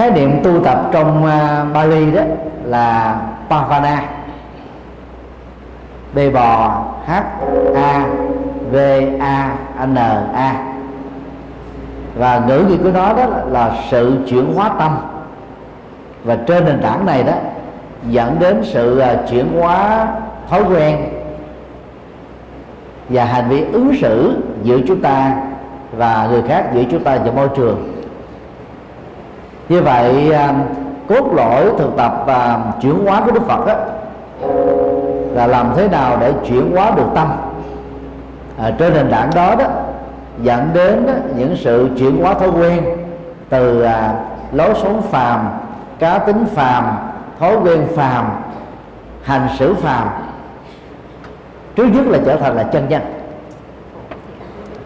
[0.00, 2.22] khái niệm tu tập trong uh, Bali đó
[2.64, 3.16] là
[3.50, 4.02] Pavana.
[6.14, 7.10] B bò H
[7.74, 8.06] A
[8.72, 8.76] V
[9.20, 9.94] A N
[10.34, 10.54] A.
[12.14, 14.98] Và ngữ nghĩa của nó đó là sự chuyển hóa tâm.
[16.24, 17.32] Và trên nền tảng này đó
[18.08, 20.08] dẫn đến sự ờ, chuyển hóa
[20.50, 20.96] thói quen
[23.08, 25.36] và hành vi ứng xử giữa chúng ta
[25.96, 27.99] và người khác giữa chúng ta và môi trường
[29.70, 30.54] như vậy à,
[31.08, 33.74] cốt lõi thực tập và chuyển hóa của đức phật đó,
[35.34, 37.28] là làm thế nào để chuyển hóa được tâm?
[38.58, 39.64] À, trên nền tảng đó đó
[40.42, 42.84] dẫn đến đó, những sự chuyển hóa thói quen
[43.48, 44.14] từ à,
[44.52, 45.48] lối sống phàm
[45.98, 46.84] cá tính phàm
[47.40, 48.24] thói quen phàm
[49.22, 50.08] hành xử phàm.
[51.76, 53.02] Trước nhất là trở thành là chân nhân.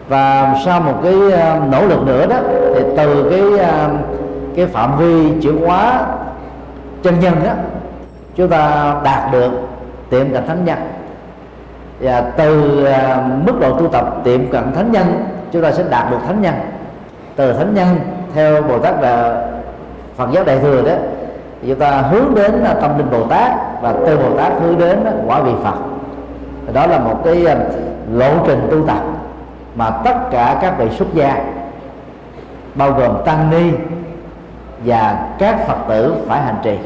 [0.07, 2.35] Và sau một cái uh, nỗ lực nữa đó
[2.75, 4.24] thì từ cái uh,
[4.55, 6.05] cái phạm vi chuyển hóa
[7.03, 7.51] chân nhân đó
[8.35, 9.51] chúng ta đạt được
[10.09, 10.77] tiệm cận thánh nhân.
[11.99, 16.11] Và từ à, mức độ tu tập tiệm cận thánh nhân, chúng ta sẽ đạt
[16.11, 16.53] được thánh nhân.
[17.35, 17.87] Từ thánh nhân
[18.33, 19.45] theo bồ tát là
[20.15, 20.93] phật giáo đại thừa đó
[21.67, 24.99] chúng ta hướng đến à, tâm linh bồ tát và từ bồ tát hướng đến
[25.27, 25.75] quả vị phật.
[26.73, 27.55] Đó là một cái à,
[28.13, 28.99] lộ trình tu tập
[29.75, 31.43] mà tất cả các vị xuất gia,
[32.75, 33.71] bao gồm tăng ni
[34.85, 36.77] và các phật tử phải hành trì.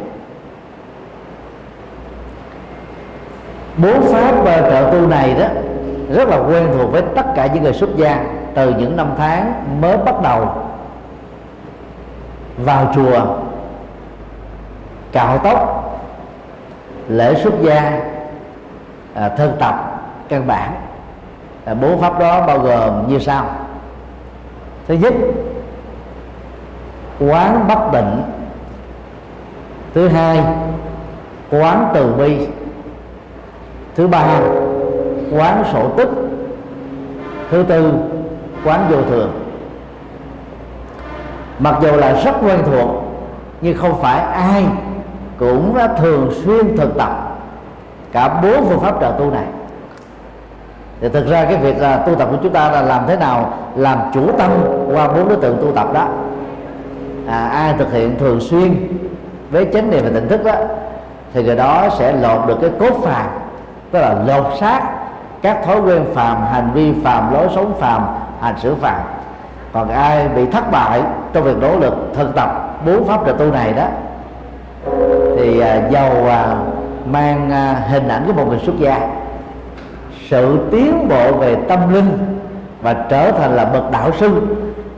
[3.77, 5.47] Bốn pháp ờ, trợ tu này đó
[6.09, 9.53] rất là quen thuộc với tất cả những người xuất gia từ những năm tháng
[9.81, 10.47] mới bắt đầu
[12.57, 13.25] vào chùa
[15.11, 15.85] cạo tóc
[17.07, 18.01] lễ xuất gia
[19.13, 20.71] à, thân tập căn bản.
[21.65, 23.45] À, bốn pháp đó bao gồm như sau.
[24.87, 25.13] Thứ nhất
[27.19, 28.21] quán bất định.
[29.93, 30.43] Thứ hai,
[31.51, 32.47] quán từ bi.
[33.95, 34.39] Thứ ba,
[35.37, 36.09] quán sổ tích.
[37.51, 37.93] Thứ tư,
[38.65, 39.31] quán vô thường.
[41.59, 43.03] Mặc dù là rất quen thuộc,
[43.61, 44.65] nhưng không phải ai
[45.39, 47.37] cũng đã thường xuyên thực tập
[48.11, 49.45] cả bốn phương pháp trợ tu này.
[51.01, 53.53] Thì thực ra cái việc là tu tập của chúng ta là làm thế nào
[53.75, 54.51] làm chủ tâm
[54.93, 56.07] qua bốn đối tượng tu tập đó
[57.29, 58.87] à, ai thực hiện thường xuyên
[59.51, 60.55] với chánh niệm và tỉnh thức đó
[61.33, 63.25] thì người đó sẽ lột được cái cốt phàm
[63.91, 64.81] tức là lột xác
[65.41, 68.01] các thói quen phàm hành vi phàm lối sống phàm
[68.41, 68.99] hành xử phàm.
[69.71, 71.01] Còn ai bị thất bại
[71.33, 73.85] trong việc nỗ lực thực tập bốn pháp trợ tu này đó
[75.37, 76.55] thì à, giàu à,
[77.11, 78.99] mang à, hình ảnh của một người xuất gia
[80.29, 82.17] sự tiến bộ về tâm linh
[82.81, 84.41] và trở thành là bậc đạo sư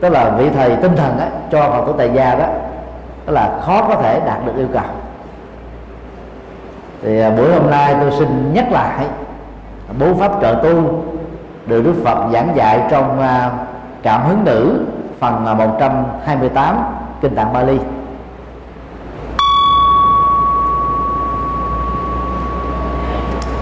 [0.01, 2.45] tức là vị thầy tinh thần đó, cho phật tử tại gia đó
[3.25, 4.83] đó là khó có thể đạt được yêu cầu.
[7.01, 9.05] Thì à, buổi hôm nay tôi xin nhắc lại
[9.99, 11.03] bốn pháp trợ tu
[11.65, 13.51] được Đức Phật giảng dạy trong à,
[14.03, 14.85] cảm hứng nữ
[15.19, 16.77] phần à, 128
[17.21, 17.79] kinh tạng Bali.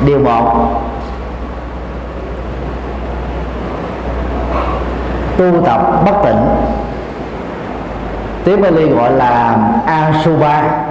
[0.05, 0.81] Điều một
[5.39, 6.45] tu tập bất tỉnh
[8.43, 10.85] tiếng Bali gọi là Asubha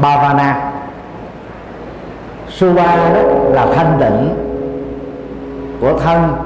[0.00, 0.70] Bhavana.
[2.48, 4.34] Subha đó là thanh tịnh
[5.80, 6.36] của thân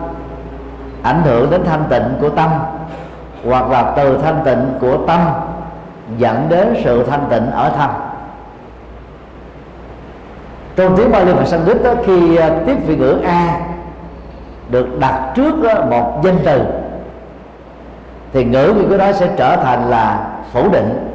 [1.02, 2.50] ảnh hưởng đến thanh tịnh của tâm
[3.48, 5.20] hoặc là từ thanh tịnh của tâm
[6.18, 7.90] dẫn đến sự thanh tịnh ở thân.
[10.76, 13.60] Trong tiếng Bali và Sanskrit đó, khi à, tiếp vị ngữ a
[14.68, 15.54] được đặt trước
[15.90, 16.81] một danh từ
[18.32, 21.08] thì ngữ của đó sẽ trở thành là phủ định.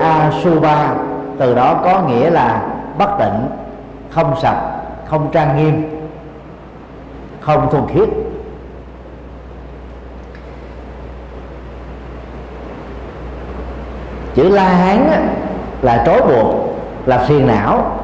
[0.00, 0.94] Asuba,
[1.38, 2.62] từ đó có nghĩa là
[2.98, 3.48] bất tịnh,
[4.10, 4.60] không sạch,
[5.06, 6.04] không trang nghiêm,
[7.40, 8.08] không thuần khiết.
[14.34, 15.10] Chữ la hán
[15.82, 16.54] là trói buộc,
[17.06, 18.00] là phiền não.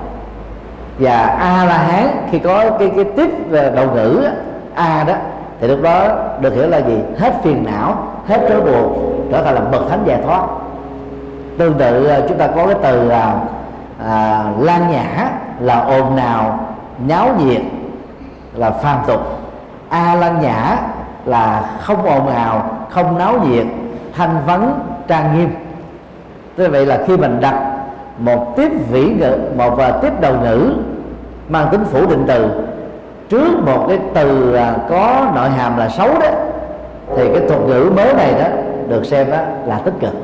[0.99, 4.29] Và a la hán khi có cái cái tiếp về đầu ngữ
[4.75, 5.15] a đó
[5.61, 6.09] thì lúc đó
[6.41, 6.99] được hiểu là gì?
[7.19, 7.97] Hết phiền não
[8.29, 8.93] hết trói buộc
[9.33, 10.43] trở thành là bậc thánh giải thoát.
[11.59, 13.35] Tương tự à, chúng ta có cái từ là
[14.05, 15.31] à, lan nhã
[15.61, 16.61] là ồn nào
[17.07, 17.63] nháo nhiệt
[18.55, 19.21] là phàm tục.
[19.89, 20.77] A lan nhã
[21.25, 23.67] là không ồn ào không náo nhiệt
[24.17, 25.51] thanh vắng trang nghiêm.
[26.57, 27.55] Như vậy là khi mình đặt
[28.19, 30.73] một tiếp vĩ ngữ một và tiếp đầu ngữ
[31.49, 32.51] mang tính phủ định từ
[33.31, 36.29] trước một cái từ à, có nội hàm là xấu đó
[37.17, 38.47] thì cái thuật ngữ mới này đó
[38.89, 40.15] được xem đó là tích cực.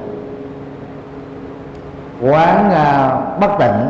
[2.22, 3.88] Quán à, bất tịnh.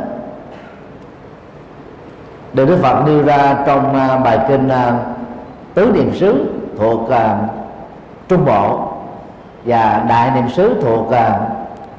[2.53, 4.69] Được Đức Phật đưa ra trong à, bài kinh
[5.75, 6.45] tứ niệm xứ
[6.79, 7.11] thuộc
[8.29, 8.89] trung bộ
[9.65, 11.07] và đại niệm xứ thuộc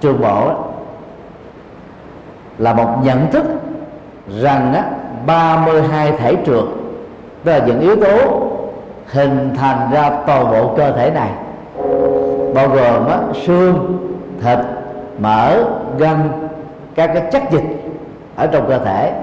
[0.01, 0.51] trường bộ
[2.57, 3.45] là một nhận thức
[4.41, 4.83] rằng á,
[5.25, 6.63] 32 thể trượt
[7.47, 8.41] tức là những yếu tố
[9.11, 11.29] hình thành ra toàn bộ cơ thể này
[12.53, 13.97] bao gồm á, xương
[14.41, 14.59] thịt
[15.19, 15.63] mỡ
[15.97, 16.17] gân
[16.95, 17.63] các cái chất dịch
[18.35, 19.13] ở trong cơ thể.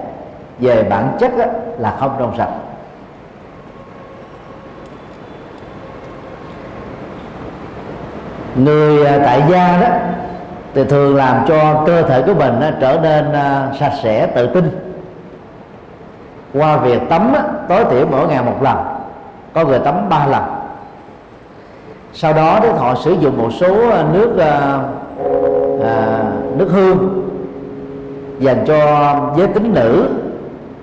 [0.59, 1.47] Về bản chất á,
[1.79, 2.49] là không trong sạch.
[8.55, 9.89] Người à, tại gia đó
[10.75, 14.47] thì thường làm cho cơ thể của mình á, trở nên à, sạch sẽ tự
[14.47, 14.71] tin.
[16.55, 18.77] Qua việc tắm á, tối thiểu mỗi ngày một lần
[19.55, 20.43] có người tắm ba lần.
[22.13, 24.79] Sau đó thì họ sử dụng một số ờ, nước à,
[25.85, 26.23] à,
[26.57, 27.25] nước hương
[28.39, 28.77] dành cho
[29.37, 30.09] giới tính nữ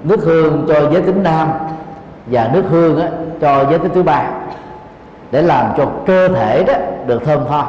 [0.04, 1.52] nước hương cho giới tính nam
[2.28, 3.08] và nước hương á,
[3.42, 4.24] cho giới tính thứ ba
[5.32, 6.74] để làm cho cơ thể đó
[7.08, 7.68] được thơm tho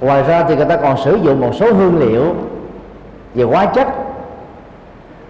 [0.00, 2.34] ngoài ra thì người ta còn sử dụng một số hương liệu
[3.34, 3.88] về hóa chất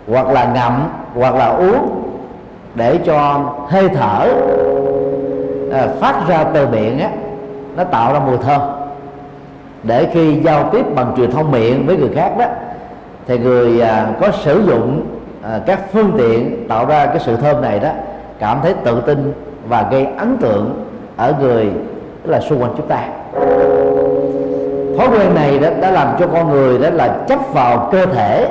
[0.09, 2.06] hoặc là ngậm hoặc là uống
[2.77, 4.29] để cho hơi thở
[5.73, 7.09] à, phát ra từ miệng á
[7.77, 8.61] nó tạo ra mùi thơm.
[9.83, 12.45] Để khi giao tiếp bằng truyền thông miệng với người khác đó
[13.27, 15.07] thì người à, có sử dụng
[15.43, 17.91] à, các phương tiện tạo ra cái sự thơm này đó
[18.39, 19.33] cảm thấy tự tin
[19.69, 20.85] và gây ấn tượng
[21.17, 21.71] ở người
[22.23, 23.09] tức là xung quanh chúng ta.
[24.99, 28.49] Thói quen này đó đã làm cho con người đó là chấp vào cơ thể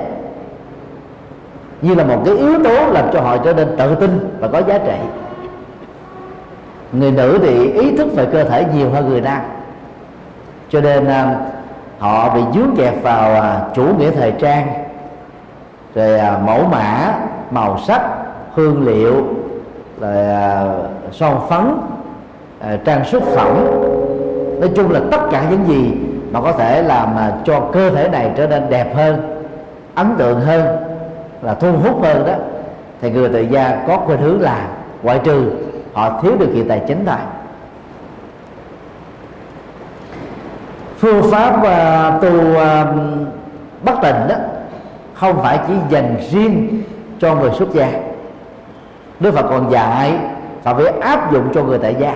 [1.86, 4.62] như là một cái yếu tố làm cho họ trở nên tự tin và có
[4.68, 4.96] giá trị.
[6.92, 9.42] Người nữ thì ý thức về cơ thể nhiều hơn người nam.
[10.70, 11.36] Cho nên à,
[12.00, 14.68] họ bị dướng kẹt vào à, chủ nghĩa thời trang,
[15.96, 17.14] rồi à, mẫu mã,
[17.52, 18.02] màu sắc,
[18.54, 19.24] hương liệu,
[20.02, 20.26] rồi
[21.12, 21.78] son phấn
[22.86, 23.68] trang sức phẩm.
[24.60, 25.94] Nói chung là tất cả những gì
[26.32, 27.10] mà có thể làm
[27.46, 29.42] cho cơ thể này trở nên đẹp hơn,
[29.96, 30.66] ấn tượng hơn
[31.42, 32.34] là thu hút hơn đó
[33.02, 34.68] thì người tại gia có khuynh hướng là
[35.04, 35.52] ngoại trừ
[35.94, 37.16] họ thiếu điều kiện tài chính thôi.
[40.98, 42.88] Phương pháp uh, tu uh,
[43.84, 44.36] bất tịnh đó
[45.14, 46.84] không phải chỉ dành riêng
[47.20, 47.92] cho người xuất gia.
[49.20, 50.14] Đức Phật còn dạy
[50.64, 52.16] và phải áp dụng cho người tại gia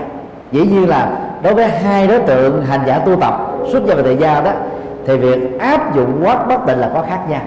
[0.52, 1.12] dĩ nhiên là
[1.44, 4.52] đối với hai đối tượng hành giả tu tập xuất gia và tại gia đó
[5.06, 7.42] thì việc áp dụng quát bất tịnh là có khác nhau.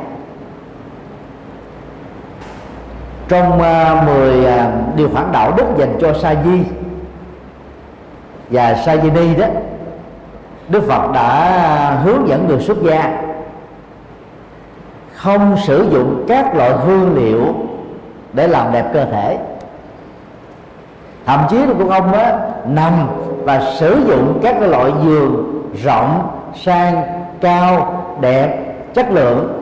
[3.32, 6.62] Trong uh, 10 uh, điều khoản đạo đức dành cho sa di
[8.50, 9.46] và sa di ni đó
[10.68, 13.22] đức phật đã hướng dẫn người xuất gia
[15.14, 17.54] không sử dụng các loại hương liệu
[18.32, 19.38] để làm đẹp cơ thể.
[21.26, 22.92] Thậm chí là của ông á nằm
[23.44, 26.30] và sử dụng các loại giường rộng
[26.64, 27.02] sang
[27.40, 29.61] cao đẹp chất lượng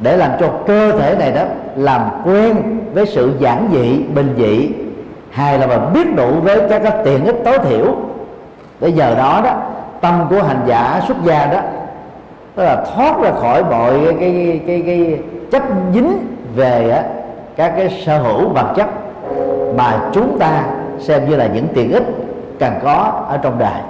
[0.00, 1.42] để làm cho cơ thể này đó
[1.76, 4.70] làm quen với sự giản dị bình dị.
[5.30, 7.96] Hay là mà biết đủ với các cái tiện ích tối thiểu.
[8.80, 9.52] Để giờ đó đó
[10.00, 11.60] tâm của hành giả xuất gia đó
[12.54, 15.62] tức là thoát ra khỏi mọi cái cái cái, cái chấp
[15.94, 16.18] dính
[16.54, 17.02] về á,
[17.56, 18.86] các cái sở hữu vật chất
[19.76, 20.64] mà chúng ta
[20.98, 22.02] xem như là những tiện ích
[22.58, 23.80] cần có ở trong đời.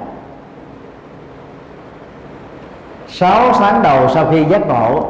[3.08, 5.06] Sáu tháng đầu sau khi giác ngộ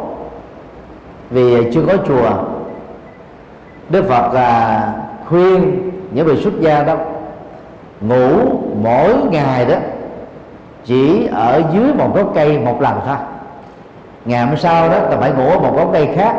[1.30, 2.30] vì chưa có chùa.
[3.88, 4.92] Đức phật là
[5.28, 6.96] khuyên những người xuất gia đó,
[8.00, 8.38] ngủ
[8.82, 9.76] mỗi ngày đó,
[10.84, 13.16] chỉ ở dưới một gốc cây một lần thôi.
[14.24, 16.36] Ngày hôm sau đó là phải ngủ ở một gốc cây khác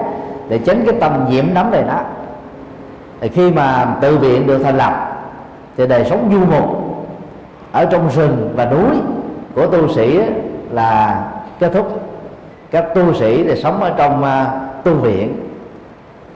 [0.50, 2.00] để tránh cái tâm nhiễm nấm này đó.
[3.22, 4.94] Thì khi mà tự viện được thành lập,
[5.78, 6.64] thì đời sống du mục
[7.72, 8.98] ở trong rừng và núi
[9.56, 10.20] của tu sĩ
[10.72, 11.24] là
[11.60, 12.02] kết thúc.
[12.72, 14.52] Các tu sĩ thì sống ở trong à,
[14.84, 15.50] tu viện.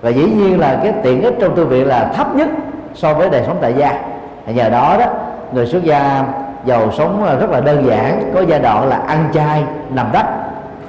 [0.01, 2.47] Và dĩ nhiên là cái tiện ích trong tu viện là thấp nhất
[2.93, 3.99] so với đời sống tại gia.
[4.47, 5.05] Nhờ đó đó
[5.51, 6.23] người xuất gia
[6.65, 10.25] giàu sống rất là đơn giản có giai đoạn là ăn chay nằm đất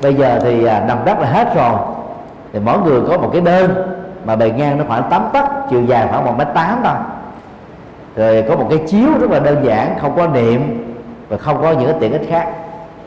[0.05, 1.79] bây giờ thì à, nằm đất là hết rồi.
[2.53, 3.75] Thì mỗi người có một cái đơn
[4.25, 6.95] mà bề ngang nó khoảng 8 tấc chiều dài khoảng một mét tám thôi.
[8.17, 10.85] Rồi có một cái chiếu rất là đơn giản không có niệm
[11.29, 12.49] và không có những cái tiện ích khác.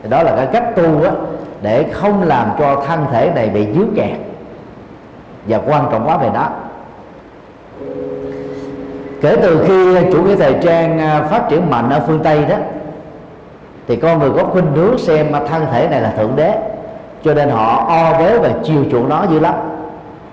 [0.02, 1.10] Thì đó là cái cách tu á,
[1.62, 4.16] để không làm cho thân thể này bị dướng kẹt
[5.48, 6.48] và quan trọng quá về đó.
[9.20, 12.56] Kể từ khi chủ nghĩa thời trang à, phát triển mạnh ở phương tây đó
[13.88, 16.58] thì con người có khuynh hướng xem thân thể này là thượng đế.
[17.24, 19.54] Cho nên họ o bế và chiều chuộng nó dữ lắm.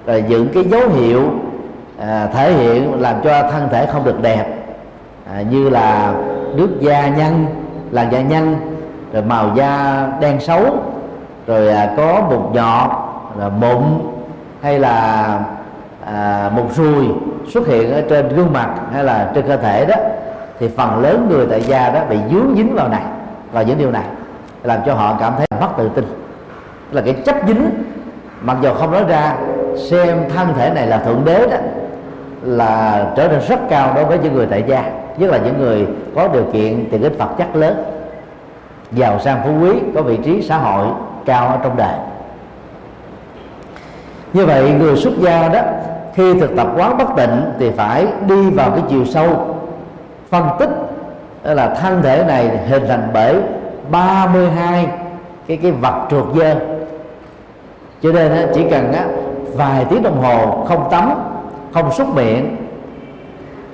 [0.06, 1.22] Rồi những cái dấu hiệu
[2.00, 4.46] à, thể hiện làm cho thân thể không được đẹp.
[5.34, 6.14] À, như là
[6.56, 7.46] nước da nhăn
[7.92, 8.56] làn da nhăn
[9.14, 10.62] rồi màu da đen xấu
[11.48, 12.90] rồi à, có bụng nhọt
[13.40, 13.84] là mụn
[14.66, 15.40] hay là
[16.06, 17.06] à, một ruồi
[17.48, 19.96] xuất hiện ở trên gương mặt hay là trên cơ thể đó
[20.60, 23.04] thì phần lớn người tại gia đó bị dướng dính vào này
[23.52, 24.04] vào những điều này
[24.64, 26.06] làm cho họ cảm thấy mất tự tin.
[26.92, 27.70] Là cái chấp dính
[28.42, 29.36] mặc dù không nói ra
[29.90, 31.58] xem thân thể này là thượng đế đó
[32.44, 34.84] là trở nên rất cao đối với những người tại gia
[35.18, 37.84] nhất là những người có điều kiện tiện ích vật chất lớn
[38.92, 40.88] giàu sang phú quý có vị trí xã hội
[41.26, 41.94] cao ở trong đời
[44.36, 45.60] như vậy người xuất gia đó
[46.14, 49.56] khi thực tập quán bất tịnh thì phải đi vào cái chiều sâu.
[50.30, 50.70] Phân tích
[51.44, 53.36] là thân thể này hình thành bởi
[53.92, 54.88] 32
[55.48, 56.56] cái cái vật trượt dơ.
[58.04, 58.94] Cho nên chỉ cần
[59.54, 61.14] vài tiếng đồng hồ không tắm
[61.74, 62.56] không xúc miệng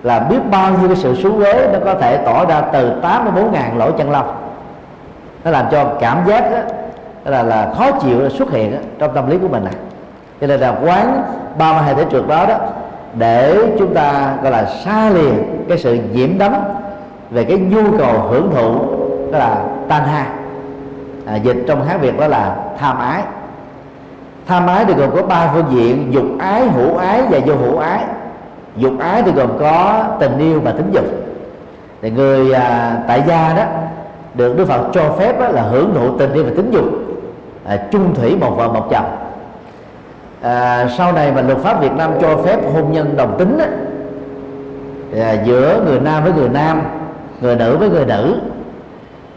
[0.03, 3.25] là biết bao nhiêu cái sự xuống ghế nó có thể tỏ ra từ 8
[3.25, 4.35] đến 4 ngàn lỗ chân lông.
[5.43, 6.59] Nó làm cho cảm giác đó,
[7.25, 9.73] là là khó chịu xuất hiện trong tâm lý của mình này
[10.41, 11.23] cho nên là quán
[11.57, 12.55] ba mươi hai thể trượt đó đó
[13.13, 16.53] để chúng ta gọi là xa liền cái sự nhiễm đắm
[17.31, 18.79] về cái nhu cầu hưởng thụ
[19.31, 20.25] đó là tan ha.
[21.25, 23.23] À, dịch trong hán việt đó là tham ái.
[24.47, 27.77] Tham ái thì gồm có ba phương diện dục ái hữu ái và vô hữu
[27.77, 28.03] ái.
[28.75, 31.05] Dục ái thì gồm có tình yêu và tính dục.
[32.01, 33.63] Thì người à, tại gia đó
[34.33, 36.85] được đức phật cho phép đó là hưởng thụ tình yêu và tính dục
[37.65, 39.05] à, chung thủy một vợ một chồng
[40.41, 43.67] à, sau này mà luật pháp việt nam cho phép hôn nhân đồng tính á,
[45.23, 46.81] à, giữa người nam với người nam
[47.41, 48.39] người nữ với người nữ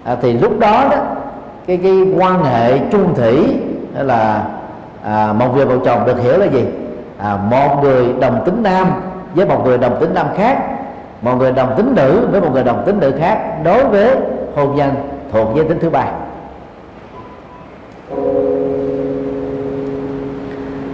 [0.05, 0.97] à, thì lúc đó đó
[1.67, 3.57] cái cái quan hệ chung thủy
[3.95, 4.45] là
[5.05, 6.65] à, một người vợ chồng được hiểu là gì?
[7.19, 8.87] À, một người đồng tính nam
[9.35, 10.59] với một người đồng tính nam khác
[11.23, 14.17] một người đồng tính nữ với một người đồng tính nữ khác đối với
[14.55, 14.95] hôn nhân
[15.33, 16.05] thuộc giới tính thứ ba.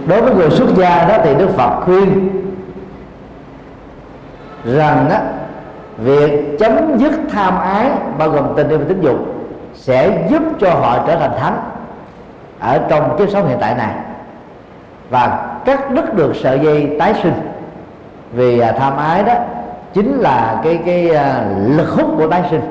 [0.07, 2.29] Đối với người xuất gia đó thì đức phật khuyên
[4.65, 5.21] rằng á,
[5.97, 9.17] việc chấm dứt tham ái bao gồm tình yêu và tính dục
[9.73, 11.59] sẽ giúp cho họ trở thành thánh
[12.59, 13.93] ở trong kiếp sống hiện tại này.
[15.09, 17.33] Và cắt đứt được sợi dây tái sinh.
[18.33, 19.33] Vì à, tham ái đó
[19.93, 22.61] chính là cái cái à, lực hút của tái sinh.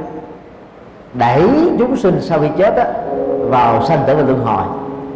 [1.15, 2.83] Đẩy chúng sinh sau khi chết đó,
[3.49, 4.65] vào sanh tử và luân hồi.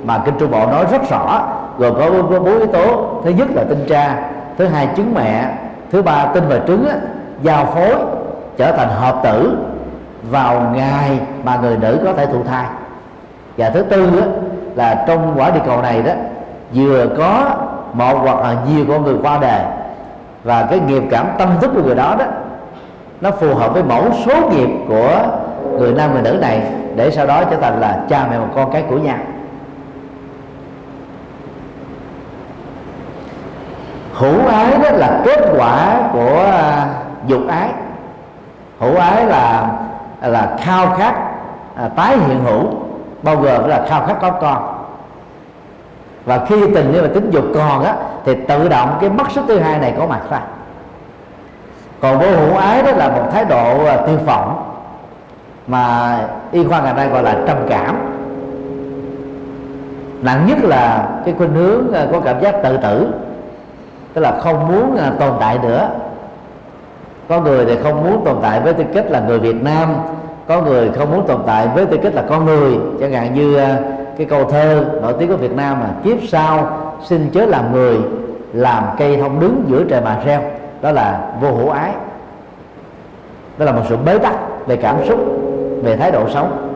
[0.04, 1.42] Mà kinh trung bộ nói rất rõ
[1.78, 3.06] gồm có bốn yếu tố.
[3.24, 4.16] Thứ nhất là tinh tra.
[4.58, 5.48] Thứ hai trứng mẹ.
[5.92, 6.94] Thứ ba tinh và trứng á,
[7.42, 7.94] giao phối
[8.56, 9.58] trở thành hợp tử
[10.30, 12.64] vào ngày mà người nữ có thể thụ thai.
[13.56, 14.26] Và thứ tư á,
[14.74, 16.12] là trong quả địa cầu này đó
[16.74, 17.50] vừa có
[17.92, 19.60] một hoặc là nhiều con người qua đời
[20.44, 22.24] và cái nghiệp cảm tâm thức của người đó đó
[23.20, 25.18] nó phù hợp với mẫu số nghiệp của
[25.78, 26.62] người nam người nữ này
[26.96, 29.16] để sau đó trở thành là cha mẹ một con cái của nhau.
[34.14, 36.86] Hữu ái đó là kết quả của à,
[37.26, 37.68] dục ái.
[38.78, 39.70] Hữu ái là
[40.22, 41.14] là khao khát
[41.76, 42.70] à, tái hiện hữu
[43.22, 44.84] bao gồm là khao khát có con.
[46.24, 47.94] Và khi tình yêu và tính dục còn á
[48.24, 50.40] thì tự động cái mất số thứ hai này có mặt ra.
[52.00, 54.70] Còn vô hữu ái đó là một thái độ à, tiêu phỏng
[55.66, 56.18] mà
[56.52, 57.96] y khoa ngày nay gọi là trầm cảm.
[60.22, 63.08] Nặng nhất là cái khuynh hướng à, có cảm giác tự tử
[64.14, 65.88] tức là không muốn à, tồn tại nữa.
[67.28, 69.94] Có người thì không muốn tồn tại với tư cách là người Việt Nam
[70.48, 72.74] có người không muốn tồn tại với tư cách là con người.
[73.00, 73.78] Chẳng hạn như à,
[74.18, 77.98] cái câu thơ nổi tiếng của Việt Nam mà kiếp sau xin chớ làm người
[78.52, 80.40] làm cây thông đứng giữa trời mà reo
[80.82, 81.92] đó là vô hữu ái.
[83.58, 84.34] Đó là một sự bế tắc
[84.66, 85.18] về cảm xúc
[85.82, 86.70] về thái độ sống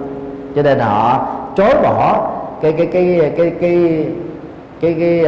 [0.56, 1.26] cho nên họ
[1.56, 2.30] chối bỏ
[2.62, 4.06] cái cái cái cái cái cái,
[4.80, 5.24] cái, cái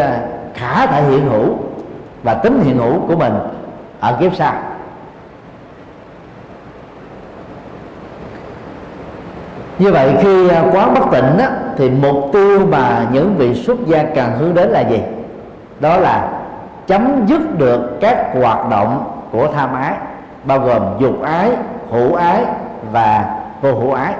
[0.54, 1.69] khả thể hiện hữu
[2.22, 3.32] và tính hiện hữu của mình
[4.00, 4.52] ở kiếp sau.
[9.78, 13.54] Như vậy khi à, quá quán bất tịnh á, thì mục tiêu mà những vị
[13.54, 15.00] xuất gia cần hướng đến là gì?
[15.80, 16.28] Đó là
[16.86, 19.94] chấm dứt được các hoạt động của tham ái
[20.44, 21.50] bao gồm dục ái
[21.90, 22.44] hữu ái
[22.92, 24.14] và vô hữu ái.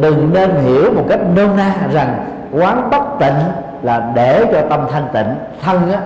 [0.00, 3.38] Đừng nên hiểu một cách nôm na rằng quán bất tịnh
[3.82, 6.00] là để cho tâm thanh tịnh thân á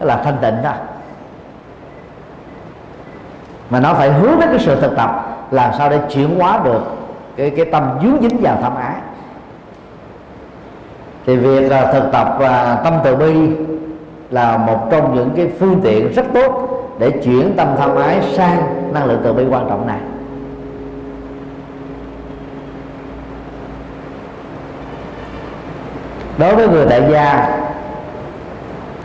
[0.00, 0.72] là thanh tịnh đó,
[3.70, 6.82] mà nó phải hướng đến cái sự thực tập làm sao để chuyển hóa được
[7.36, 8.94] cái cái tâm dướng dính vào tham ái.
[11.26, 13.50] Thì việc là thực tập và tâm từ bi
[14.30, 18.90] là một trong những cái phương tiện rất tốt để chuyển tâm tham ái sang
[18.94, 19.98] năng lượng từ bi quan trọng này.
[26.38, 27.58] Đối với người tại gia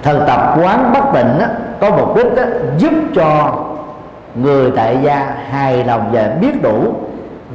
[0.03, 2.45] thần tập quán bất tịnh á, có mục đích á,
[2.77, 3.55] giúp cho
[4.35, 6.93] người tại gia hài lòng và biết đủ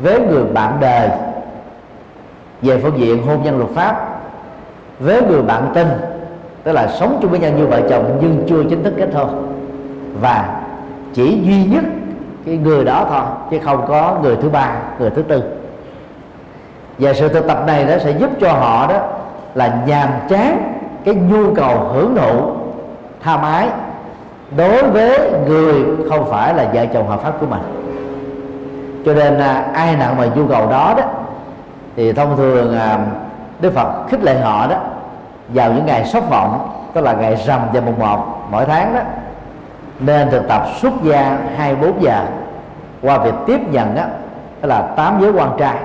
[0.02, 1.08] với người bạn đời
[2.62, 4.08] về phương diện hôn nhân luật pháp
[5.00, 5.88] với người bạn tình
[6.62, 9.54] tức là sống chung với nhau như vợ chồng nhưng chưa chính thức kết hôn.
[10.20, 10.60] Và
[11.14, 11.84] chỉ duy nhất
[12.46, 15.42] cái người đó thôi chứ không có người thứ ba người thứ tư.
[16.98, 19.00] Và sự thực tập này đó sẽ giúp cho họ đó
[19.54, 22.50] là nhàm chán cái nhu cầu hưởng thụ
[23.22, 23.68] tham ái
[24.56, 27.60] đối với người không phải là vợ chồng hợp pháp của mình.
[29.06, 31.02] Cho nên à, ai nặng mà nhu cầu đó đó
[31.96, 32.98] thì thông thường à,
[33.60, 34.76] đức phật khích lệ họ đó
[35.48, 39.00] vào những ngày sốc vọng tức là ngày rằm và mùng một mỗi tháng đó
[40.00, 42.24] nên thực tập xuất gia 24 giờ
[43.02, 44.02] qua việc tiếp nhận đó,
[44.62, 45.76] đó là tám giới quan trai.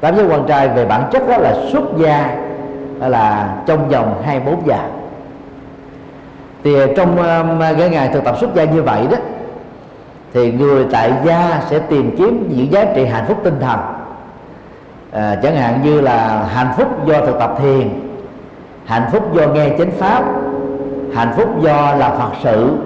[0.00, 2.36] Tám giới quan trai về bản chất đó là xuất gia
[3.00, 4.78] là trong vòng 24 giờ.
[6.64, 9.16] Thì trong um, cái ngày thực tập xuất gia như vậy đó
[10.34, 13.78] thì người tại gia sẽ tìm kiếm những giá trị hạnh phúc tinh thần.
[15.12, 17.90] À, chẳng hạn như là hạnh phúc do thực tập thiền
[18.84, 20.24] hạnh phúc do nghe chánh pháp
[21.14, 22.76] hạnh phúc do làm phật sự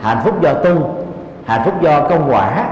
[0.00, 0.90] hạnh phúc do tu
[1.44, 2.68] hạnh phúc do công quả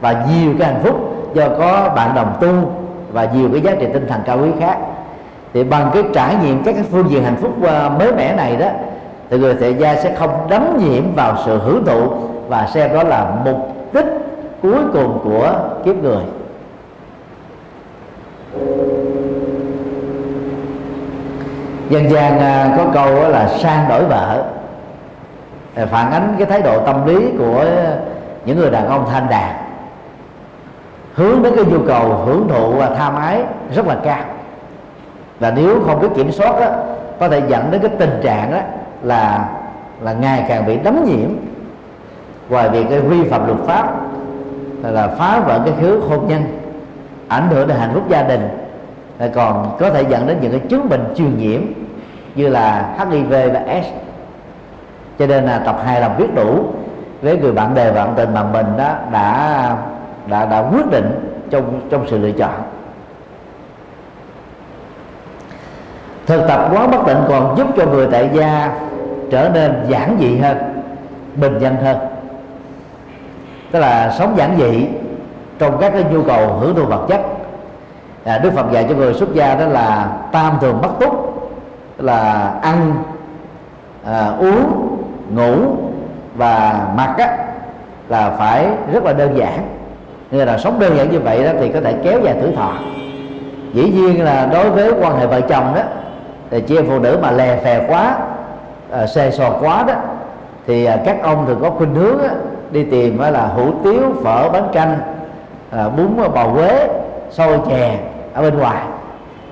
[0.00, 0.96] và nhiều cái hạnh phúc
[1.34, 2.72] do có bạn đồng tu
[3.12, 4.78] và nhiều cái giá trị tinh thần cao quý khác
[5.54, 8.56] thì bằng cái trải nghiệm các cái phương diện hạnh phúc ờ, mới mẻ này
[8.56, 8.66] đó,
[9.30, 12.12] thì người tại gia sẽ không đắm nhiễm vào sự hưởng thụ
[12.48, 14.04] và xem đó là mục đích
[14.62, 15.52] cuối cùng của
[15.84, 16.22] kiếp người.
[21.88, 24.44] Dân gian ờ, có câu là sang đổi vợ
[25.74, 27.64] phản ánh cái thái độ tâm lý của
[28.44, 29.56] những người đàn ông thanh đạt,
[31.14, 33.42] hướng đến cái nhu cầu hưởng thụ và tham ái
[33.74, 34.24] rất là cao
[35.40, 36.70] và nếu không biết kiểm soát đó,
[37.20, 38.58] có thể dẫn đến cái tình trạng đó
[39.02, 39.48] là
[40.00, 41.28] là ngày càng bị đấm nhiễm
[42.48, 43.92] ngoài việc cái vi phạm luật pháp
[44.82, 46.42] là phá vỡ cái khứ hôn nhân
[47.28, 48.48] ảnh hưởng đến hạnh phúc gia đình.
[49.34, 51.60] Còn có thể dẫn đến những cái chứng bệnh truyền nhiễm
[52.34, 53.86] như là HIV và S.
[55.18, 56.64] Cho nên là tập hai là biết đủ
[57.22, 59.76] với người bạn bè bạn tình mà mình đó đã
[60.26, 62.54] đã đã quyết định trong trong sự lựa chọn.
[66.26, 68.70] Thực tập quán bất tịnh còn giúp cho người tại gia
[69.30, 70.56] trở nên giản dị hơn
[71.36, 71.98] bình dân hơn.
[73.70, 74.86] Tức là sống giản dị
[75.58, 77.20] trong các cái nhu cầu hưởng thụ vật chất.
[78.24, 81.34] À, đức phật dạy cho người xuất gia đó là tam thường bất túc
[81.98, 82.94] là ăn
[84.04, 84.96] à, uống
[85.30, 85.54] ngủ
[86.34, 87.36] và mặc á,
[88.08, 89.68] là phải rất là đơn giản.
[90.30, 92.72] Như là sống đơn giản như vậy đó thì có thể kéo dài tuổi thọ.
[93.72, 95.82] Dĩ nhiên là đối với quan hệ vợ chồng đó
[96.54, 98.16] thì chị em phụ nữ mà lè phè quá
[98.90, 99.94] à, xề xò quá đó
[100.66, 102.28] thì à, các ông thường có khuynh hướng á,
[102.70, 104.98] đi tìm á, là hủ tiếu phở bánh canh
[105.70, 106.88] à, bún à, bò quế
[107.30, 107.98] xôi chè
[108.34, 108.82] ở bên ngoài.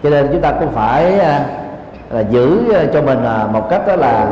[0.03, 1.45] Cho nên chúng ta cũng phải à,
[2.11, 4.27] là giữ à, cho mình à, một cách đó là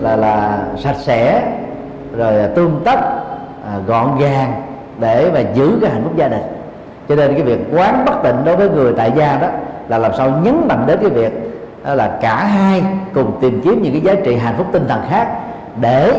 [0.00, 1.42] là là sạch sẽ
[2.16, 3.00] rồi à, tương tất
[3.66, 4.62] à, gọn gàng
[4.98, 6.42] để mà giữ cái hạnh phúc gia đình.
[7.08, 9.48] Cho nên cái việc quán bất tịnh đối với người tại gia đó
[9.88, 11.47] là làm sao nhấn mạnh đến cái việc
[11.94, 15.28] là cả hai cùng tìm kiếm những cái giá trị hạnh phúc tinh thần khác
[15.80, 16.12] để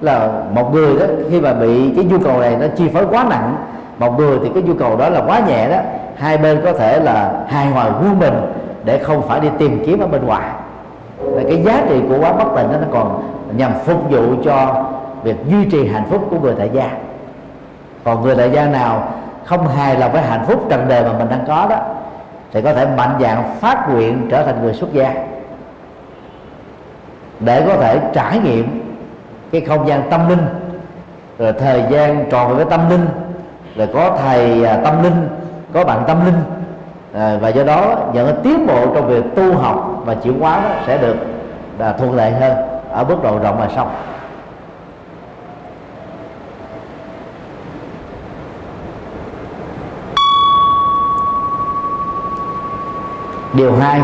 [0.00, 3.26] là một người đó, khi mà bị cái nhu cầu này nó chi phối quá
[3.30, 3.56] nặng,
[3.98, 5.76] một người thì cái nhu cầu đó là quá nhẹ đó,
[6.16, 8.34] hai bên có thể là hài hòa vui mình
[8.84, 10.48] để không phải đi tìm kiếm ở bên ngoài.
[11.18, 13.22] Và cái giá trị của quá bất tịnh đó nó còn
[13.56, 14.84] nhằm phục vụ cho
[15.22, 16.90] việc duy trì hạnh phúc của người tại gia.
[18.04, 19.08] Còn người tại gia nào
[19.44, 21.76] không hài lòng với hạnh phúc trần đề mà mình đang có đó
[22.52, 25.14] thì có thể mạnh dạng phát nguyện trở thành người xuất gia.
[27.40, 28.80] Để có thể trải nghiệm
[29.52, 30.46] cái không gian tâm linh
[31.38, 33.06] rồi thời gian tròn với tâm linh
[33.76, 35.28] rồi có thầy à, tâm linh
[35.72, 36.38] có bạn tâm linh
[37.14, 40.70] à, và do đó những tiến bộ trong việc tu học và chuyển hóa đó
[40.86, 41.16] sẽ được
[41.78, 42.56] à, thuận lợi hơn
[42.92, 43.86] ở mức độ rộng và sâu
[53.52, 54.00] điều hai.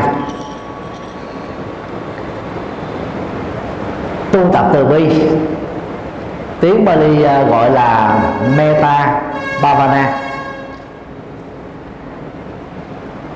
[4.32, 5.22] Tu tập từ bi.
[6.60, 8.18] Tiếng Bali à, gọi là
[8.56, 9.22] meta
[9.62, 10.12] bhavana.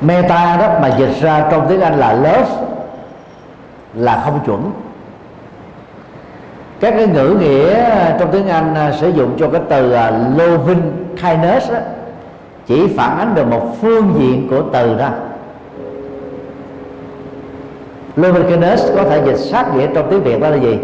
[0.01, 2.51] Meta đó mà dịch ra trong tiếng Anh là love
[3.95, 4.73] là không chuẩn.
[6.81, 9.97] Các cái ngữ nghĩa à, trong tiếng Anh à, sử dụng cho cái từ
[10.37, 10.93] loving
[11.23, 11.79] kindness đó,
[12.67, 15.09] chỉ phản ánh được một phương diện của từ đó
[18.23, 18.61] loving
[18.97, 20.79] có thể dịch sát nghĩa trong tiếng Việt đó là gì?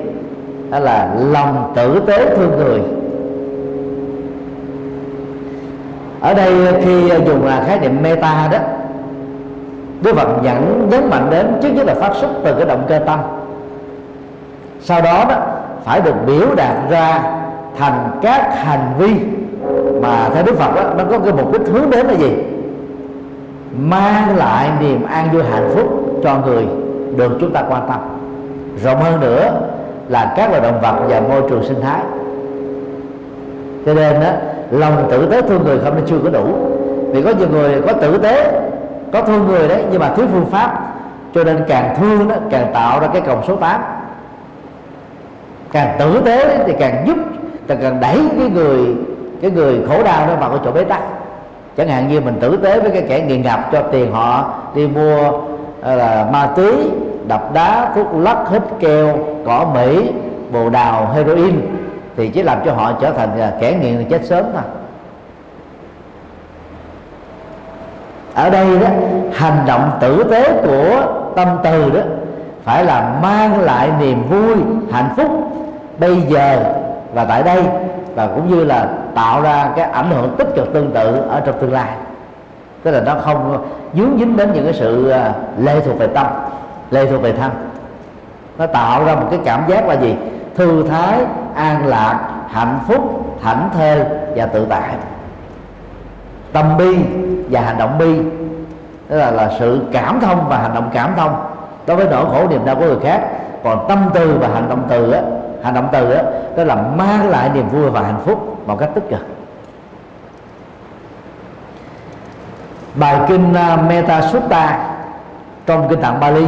[0.70, 2.80] Đó là lòng tử tế thương người.
[6.20, 6.52] Ở đây
[6.84, 8.58] khi dùng là khái niệm meta đó
[10.02, 12.98] Đức Phật dẫn nhấn mạnh đến trước nhất là phát xuất từ cái động cơ
[12.98, 13.20] tâm.
[14.80, 15.36] Sau đó đó
[15.84, 17.22] phải được biểu đạt ra
[17.78, 19.14] thành các hành vi
[20.02, 22.32] mà theo Đức Phật đó, nó có cái mục đích hướng đến là gì?
[23.80, 25.86] Mang lại niềm an vui hạnh phúc
[26.24, 26.66] cho người
[27.16, 28.00] được chúng ta quan tâm.
[28.82, 29.60] Rộng hơn nữa
[30.08, 32.00] là các loài động vật và môi trường sinh thái.
[33.86, 34.30] Cho nên đó,
[34.70, 36.46] lòng tử tế thương người không nên chưa có đủ.
[37.12, 38.60] Vì có nhiều người có tử tế
[39.12, 40.82] có thương người đấy nhưng mà thiếu phương pháp.
[41.34, 43.80] Cho nên càng thương đó càng tạo ra cái còng số 8
[45.72, 47.16] càng tử tế thì càng giúp
[47.66, 48.94] càng càng đẩy cái người
[49.42, 51.02] cái người khổ đau đó vào cái chỗ bế tắc.
[51.76, 54.86] Chẳng hạn như mình tử tế với cái kẻ nghiện ngập cho tiền họ đi
[54.86, 55.30] mua
[55.82, 56.72] ờ, là ma túy
[57.28, 60.10] đập đá thuốc lắc hít keo, cỏ mỹ,
[60.52, 61.60] bồ đào, heroin.
[62.16, 64.62] Thì chỉ làm cho họ trở thành à, kẻ nghiện chết sớm thôi.
[68.34, 68.86] Ở đây đó,
[69.34, 71.02] hành động tử tế của
[71.36, 72.00] tâm từ đó
[72.64, 74.56] phải là mang lại niềm vui,
[74.92, 75.30] hạnh phúc
[75.98, 76.74] bây giờ
[77.14, 77.62] và tại đây
[78.14, 81.60] và cũng như là tạo ra cái ảnh hưởng tích cực tương tự ở trong
[81.60, 81.88] tương lai.
[82.82, 86.26] Tức là nó không dướng dính đến những cái sự lê lệ thuộc về tâm
[86.90, 87.50] lệ thuộc về thân
[88.58, 90.14] nó tạo ra một cái cảm giác là gì?
[90.54, 91.18] Thư thái
[91.54, 94.04] an lạc hạnh phúc thảnh thơi
[94.36, 94.94] và tự tại.
[96.52, 96.96] Tâm bi
[97.50, 98.20] và hành động bi.
[99.08, 101.46] Đó là, là sự cảm thông và hành động cảm thông.
[101.86, 103.20] Đối với nỗi khổ niềm đau của người khác.
[103.64, 105.22] Còn tâm từ và hành động từ á
[105.66, 106.22] hành động từ á
[106.56, 109.20] đó là mang lại niềm vui và hạnh phúc một cách tích cực.
[112.94, 114.94] Bài kinh à, uh, Meta Sutta
[115.66, 116.46] trong kinh tạng Bali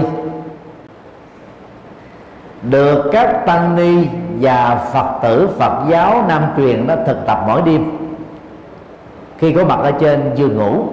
[2.62, 4.09] được các tăng ni
[4.40, 7.90] và phật tử phật giáo nam truyền đó thực tập mỗi đêm.
[9.38, 10.85] Khi có mặt ở trên giường ngủ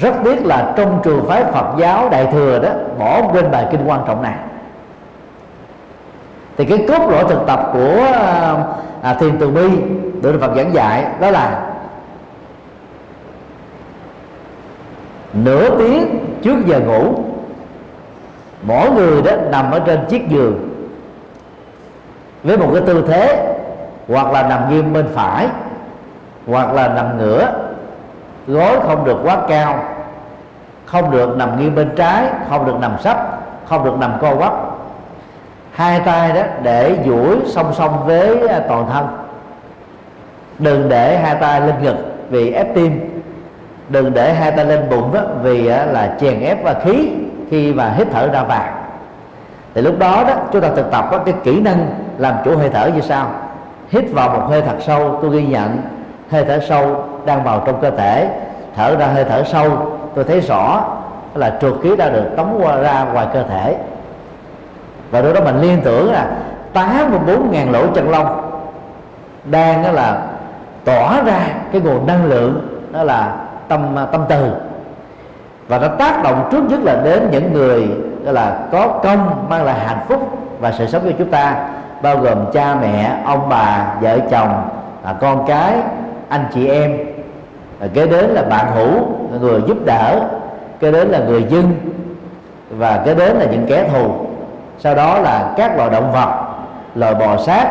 [0.00, 3.80] rất tiếc là trong trường phái Phật giáo Đại thừa đó bỏ quên bài kinh
[3.86, 4.34] quan trọng này.
[6.56, 8.56] Thì cái cốt lõi thực tập của à,
[9.02, 9.68] à thiền từ bi
[10.22, 11.60] được Phật giảng dạy đó là
[15.32, 17.14] nửa tiếng trước giờ ngủ
[18.62, 20.68] mỗi người đó nằm ở trên chiếc giường
[22.42, 23.54] với một cái tư thế,
[24.08, 25.48] hoặc là nằm nghiêng bên phải,
[26.46, 27.52] hoặc là nằm ngửa,
[28.46, 29.84] gối không được quá cao,
[30.86, 34.52] không được nằm nghiêng bên trái, không được nằm sấp, không được nằm co quắp.
[35.72, 39.06] Hai tay đó để duỗi song song với à, toàn thân.
[40.58, 41.96] Đừng để hai tay lên ngực
[42.30, 43.22] vì ép tim.
[43.88, 47.10] Đừng để hai tay lên bụng đó vì à, là chèn ép và khí
[47.52, 48.64] khi mà hít thở ra vào
[49.74, 51.86] thì lúc đó đó, chúng ta thực tập có cái kỹ năng
[52.18, 53.26] làm chủ hơi thở như sau.
[53.90, 55.78] Hít vào một hơi thật sâu, tôi ghi nhận,
[56.30, 58.28] hơi thở sâu đang vào trong cơ thể.
[58.76, 60.84] Thở ra hơi thở sâu, tôi thấy rõ
[61.34, 63.76] là trượt khí đã được tống qua, ra ngoài cơ thể.
[65.10, 66.26] Và lúc đó mình liên tưởng là
[66.72, 68.50] tám mươi bốn ngàn lỗ chân lông
[69.44, 70.22] đang đó là
[70.84, 71.40] tỏa ra
[71.72, 73.36] cái nguồn năng lượng, đó là
[73.68, 74.50] tâm tâm từ
[75.72, 77.88] và nó tác động trước nhất là đến những người
[78.24, 81.56] đó là có công mang lại hạnh phúc và sự sống cho chúng ta.
[82.02, 84.62] Bao gồm cha mẹ ông bà vợ chồng
[85.02, 85.74] à, con cái
[86.28, 86.96] anh chị em.
[87.80, 89.06] Và kế đến là bạn hữu
[89.40, 90.20] người giúp đỡ.
[90.80, 91.74] Kế đến là người dân.
[92.70, 94.12] Và kế đến là những kẻ thù.
[94.78, 96.44] Sau đó là các loài động vật
[96.94, 97.66] loài bò sát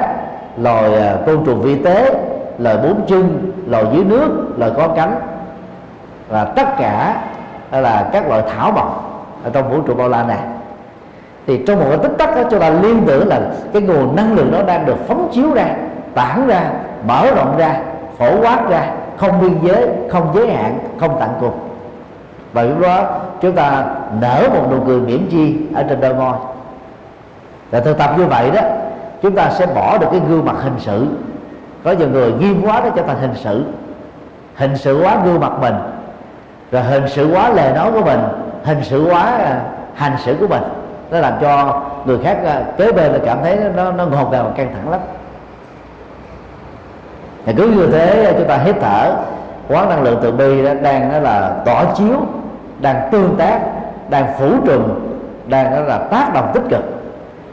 [0.58, 2.14] loài à, côn trùng vi tế
[2.58, 5.16] loài bốn chân loài dưới nước loài có cánh.
[6.30, 7.16] Và tất cả
[7.72, 9.12] là các loại thảo mộc
[9.44, 10.40] ở trong vũ trụ bao la này.
[11.48, 13.42] Thì trong một cái tích tắc đó, chúng ta liên tưởng là
[13.74, 15.66] cái nguồn năng lượng đó đang được phóng chiếu ra,
[16.14, 16.72] tản ra,
[17.08, 17.80] mở rộng ra,
[18.18, 21.60] phổ quát ra, không biên giới, không giới hạn, không tận cùng.
[22.54, 23.86] Và lúc đó, chúng ta
[24.22, 26.34] nở một nụ cười miễn chi ở trên đôi môi.
[27.72, 28.62] Và thực tập như vậy đó,
[29.22, 31.08] chúng ta sẽ bỏ được cái gương mặt hình sự.
[31.84, 33.66] Có nhiều người nghiêm quá đó trở thành hình sự.
[34.56, 35.76] Hình sự quá gương mặt mình
[36.72, 38.20] rồi hình sự quá lời nói của mình,
[38.64, 39.62] hình sự quá à,
[39.96, 40.64] hành xử của mình.
[41.12, 44.54] Nó làm cho người khác à, kế bên là cảm thấy nó nó ngột ngào,
[44.58, 45.00] căng thẳng lắm.
[47.46, 49.16] Thì cứ như thế à, chúng ta hít thở,
[49.68, 52.18] quán năng lượng từ bi đó đang đó là tỏ chiếu,
[52.80, 53.60] đang tương tác,
[54.10, 54.84] đang phủ trùm,
[55.48, 56.84] đang đó là tác động tích cực.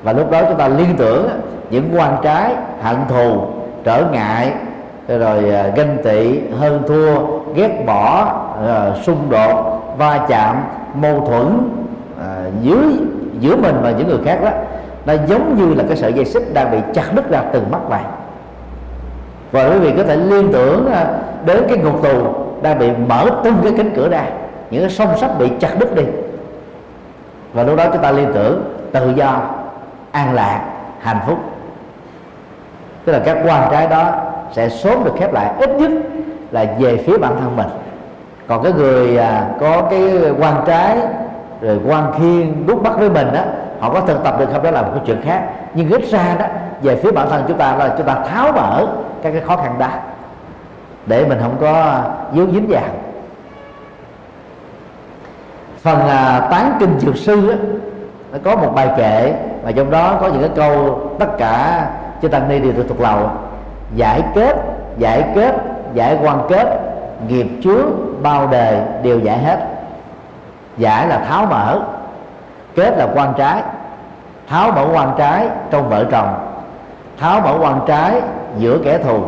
[0.02, 1.28] Và lúc đó chúng ta liên tưởng
[1.70, 3.40] những quan trái, hận thù,
[3.84, 4.52] trở ngại,
[5.08, 5.42] rồi
[5.76, 7.14] ganh tị, hơn thua,
[7.54, 8.32] ghét bỏ
[8.64, 10.56] uh, xung đột va chạm
[10.94, 11.46] mâu thuẫn
[12.16, 12.86] uh, dưới
[13.40, 14.50] giữa mình và những người khác đó
[15.06, 17.80] nó giống như là cái sợi dây xích đang bị chặt đứt ra từng mắt
[17.88, 18.02] vậy
[19.52, 21.06] và quý vị có thể liên tưởng ờ,
[21.44, 24.24] đến cái ngục tù đang bị mở tung cái cánh cửa ra
[24.70, 26.02] những cái song sắt bị chặt đứt đi.
[27.52, 29.40] Và lúc đó chúng ta liên tưởng tự do
[30.12, 30.64] an lạc
[31.00, 31.38] hạnh phúc.
[33.04, 34.12] Tức là các quan trái đó
[34.52, 35.90] sẽ sớm được khép lại ít nhất
[36.50, 37.68] là về phía bản thân mình
[38.48, 40.98] còn cái người à, có cái quan trái
[41.60, 43.40] rồi quan khiên đút bắt với mình đó
[43.80, 44.62] họ có thực tập được không?
[44.62, 45.42] Đó là một cái chuyện khác.
[45.74, 46.46] Nhưng ít ra đó
[46.82, 48.86] về phía bản thân chúng ta là chúng ta tháo mở
[49.22, 49.88] các cái khó khăn đó
[51.06, 52.00] để mình không có
[52.34, 52.82] dướng dính vào
[55.82, 57.56] phần à, tán kinh dược sư á,
[58.32, 59.34] nó có một bài kệ
[59.64, 61.86] mà trong đó có những cái câu tất cả
[62.22, 63.30] chư tăng ni đều được thuộc lầu
[63.94, 64.56] giải kết
[64.98, 65.54] giải kết
[65.94, 66.87] giải quan kết
[67.28, 67.90] nghiệp chướng
[68.22, 69.58] bao đề đều giải hết.
[70.76, 71.80] Giải là tháo mở
[72.74, 73.62] kết là quan trái.
[74.48, 76.34] Tháo mở quan trái trong vợ chồng.
[77.18, 78.20] Tháo mở quan trái
[78.58, 79.22] giữa kẻ thù.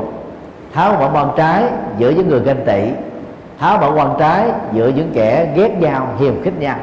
[0.74, 1.64] Tháo mở quan trái
[1.98, 2.90] giữa những người ganh tị.
[3.58, 6.76] Tháo mở quan trái giữa những kẻ ghét nhau hiềm khích nhau.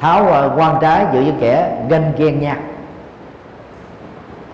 [0.00, 2.56] Tháo quan trái giữa những kẻ ganh ghen nhau.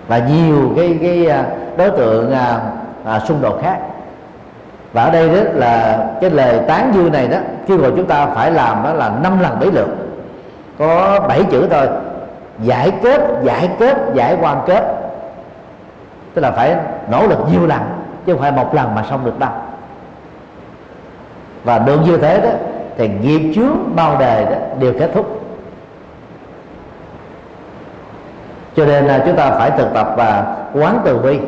[0.09, 1.45] Và nhiều cái cái à,
[1.77, 2.61] đối tượng à,
[3.05, 3.79] à, xung đột khác
[4.93, 8.27] và ở đây đó là cái lời tán dương này đó khi mà chúng ta
[8.27, 9.89] phải làm đó là năm lần bảy lượt.
[10.79, 11.89] Có bảy chữ thôi.
[12.63, 14.85] Giải kết giải kết, giải quan kết.
[16.35, 16.77] Tức là phải
[17.11, 17.81] nỗ lực nhiều lần,
[18.27, 19.51] chứ không phải một lần mà xong được đâu.
[21.65, 22.51] Và được như thế đó,
[22.97, 25.41] thì nghiệp chướng bao đời đó đều kết thúc.
[28.77, 31.39] Cho nên là chúng ta phải thực tập và quán từ bi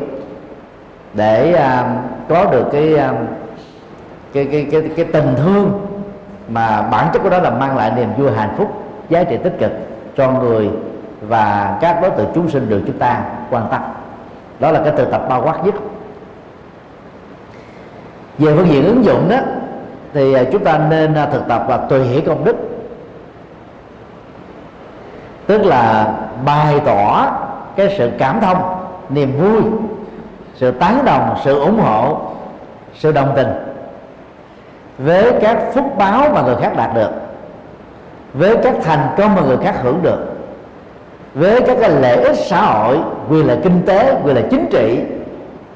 [1.13, 1.87] để uh,
[2.29, 3.15] có được cái, uh,
[4.33, 5.87] cái cái cái cái tình thương
[6.47, 9.55] mà bản chất của đó là mang lại niềm vui hạnh phúc giá trị tích
[9.59, 9.71] cực
[10.17, 10.69] cho người
[11.21, 13.81] và các đối tượng chúng sinh được chúng ta quan tâm.
[14.59, 15.75] Đó là cái từ tập bao quát nhất.
[18.37, 19.37] Về phương diện ứng dụng đó
[20.13, 22.55] thì à, chúng ta nên thực tập và tùy hỷ công đức.
[25.47, 26.13] Tức là
[26.45, 27.31] bày tỏ
[27.75, 28.57] cái sự cảm thông
[29.09, 29.61] niềm vui
[30.55, 32.17] sự tán đồng, sự ủng hộ,
[32.93, 33.47] sự đồng tình
[34.97, 37.09] với các phúc báo mà người khác đạt được,
[38.33, 40.19] với các thành công mà người khác hưởng được,
[41.33, 42.97] với các cái lợi ích xã hội
[43.29, 44.99] quyền lợi kinh tế quyền lợi chính trị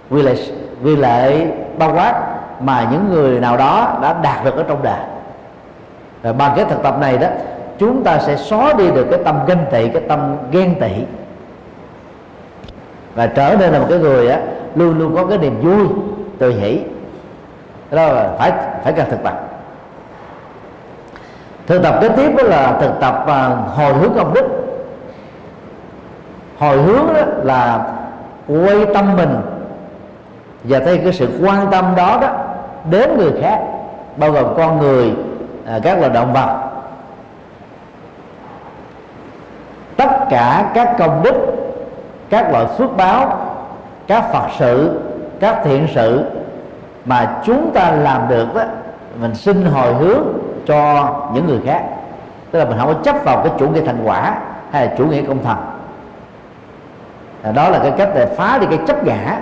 [0.10, 0.52] quyền lợi
[0.84, 2.22] quyền lợi bao quát
[2.60, 5.00] mà những người nào đó đã đạt được ở trong đời
[6.22, 7.28] và bằng cái thực tập này đó,
[7.78, 10.92] chúng ta sẽ xóa đi được cái tâm ganh tị, cái tâm ghen tị.
[13.16, 14.40] Và trở nên là một cái người á
[14.78, 15.88] luôn luôn có cái niềm vui
[16.40, 16.82] tùy hỷ
[17.92, 18.52] đó là phải
[18.84, 19.42] phải cần thực tập.
[21.68, 24.46] Thực tập kế tiếp đó là thực tập à, hồi hướng công đức.
[26.58, 27.88] Hồi hướng đó là
[28.48, 29.36] quay tâm mình.
[30.64, 32.30] Và thấy cái sự quan tâm đó đó
[32.90, 33.62] đến người khác
[34.18, 35.14] bao gồm con người
[35.66, 36.64] à, các loài động vật.
[39.98, 41.34] Tất cả các công đức
[42.30, 43.47] các loại phước báo
[44.08, 45.00] các phật sự,
[45.40, 46.24] các thiện sự
[47.06, 48.62] mà chúng ta làm được đó
[49.22, 50.24] mình xin hồi hướng
[50.66, 51.84] cho những người khác.
[52.52, 54.36] Tức là mình không có chấp vào cái chủ nghĩa thành quả
[54.72, 55.58] hay là chủ nghĩa công thần.
[57.44, 59.40] À, đó là cái cách để phá đi cái chấp ngã.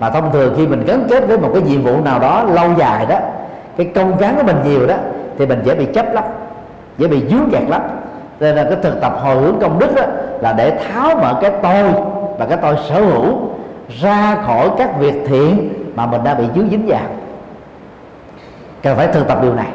[0.00, 2.68] Mà thông thường khi mình gắn kết với một cái nhiệm vụ nào đó lâu
[2.76, 3.18] dài đó,
[3.76, 4.94] cái công gắng của mình nhiều đó,
[5.38, 6.24] thì mình dễ bị chấp lắm,
[6.98, 7.82] dễ bị dướng gạt lắm.
[8.40, 10.02] Nên là cái thực tập hồi hướng công đức đó
[10.40, 11.92] là để tháo mở cái tôi
[12.38, 13.38] và cái tôi sở hữu
[13.88, 17.06] ra khỏi các việc thiện mà mình đã bị dứa dính vào.
[18.82, 19.68] Cần phải thực tập điều này.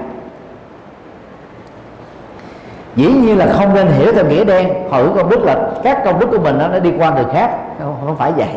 [2.95, 4.69] Dĩ nhiên là không nên hiểu theo nghĩa đen.
[4.89, 7.57] Hỏi công đức là các công đức của mình nó đi qua người khác.
[7.79, 8.49] Không, không phải vậy.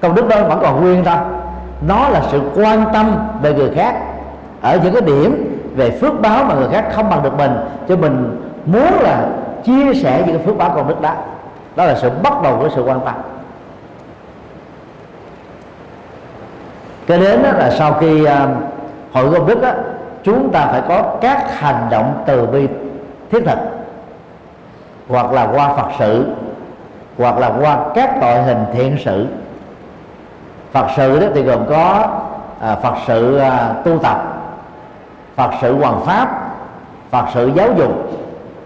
[0.00, 1.16] Công đức đó vẫn còn nguyên thôi.
[1.88, 3.96] Nó là sự quan tâm về người khác
[4.60, 7.52] ở những cái điểm về phước báo mà người khác không bằng được mình.
[7.88, 9.28] Cho mình muốn là
[9.64, 11.12] chia sẻ những cái phước báo công đức đó.
[11.76, 13.14] Đó là sự bắt đầu của sự quan tâm.
[17.06, 18.28] Cái đến đó là sau khi uh,
[19.12, 19.70] hội công đức đó
[20.22, 22.68] chúng ta phải có các hành động từ bi
[23.30, 23.58] thiết thực
[25.08, 26.26] hoặc là qua phật sự
[27.18, 29.26] hoặc là qua các tội hình thiện sự.
[30.72, 32.08] Phật sự đó thì gồm có
[32.60, 34.22] à, phật sự à, tu tập
[35.36, 36.28] phật sự hoàng pháp
[37.10, 37.92] phật sự giáo dục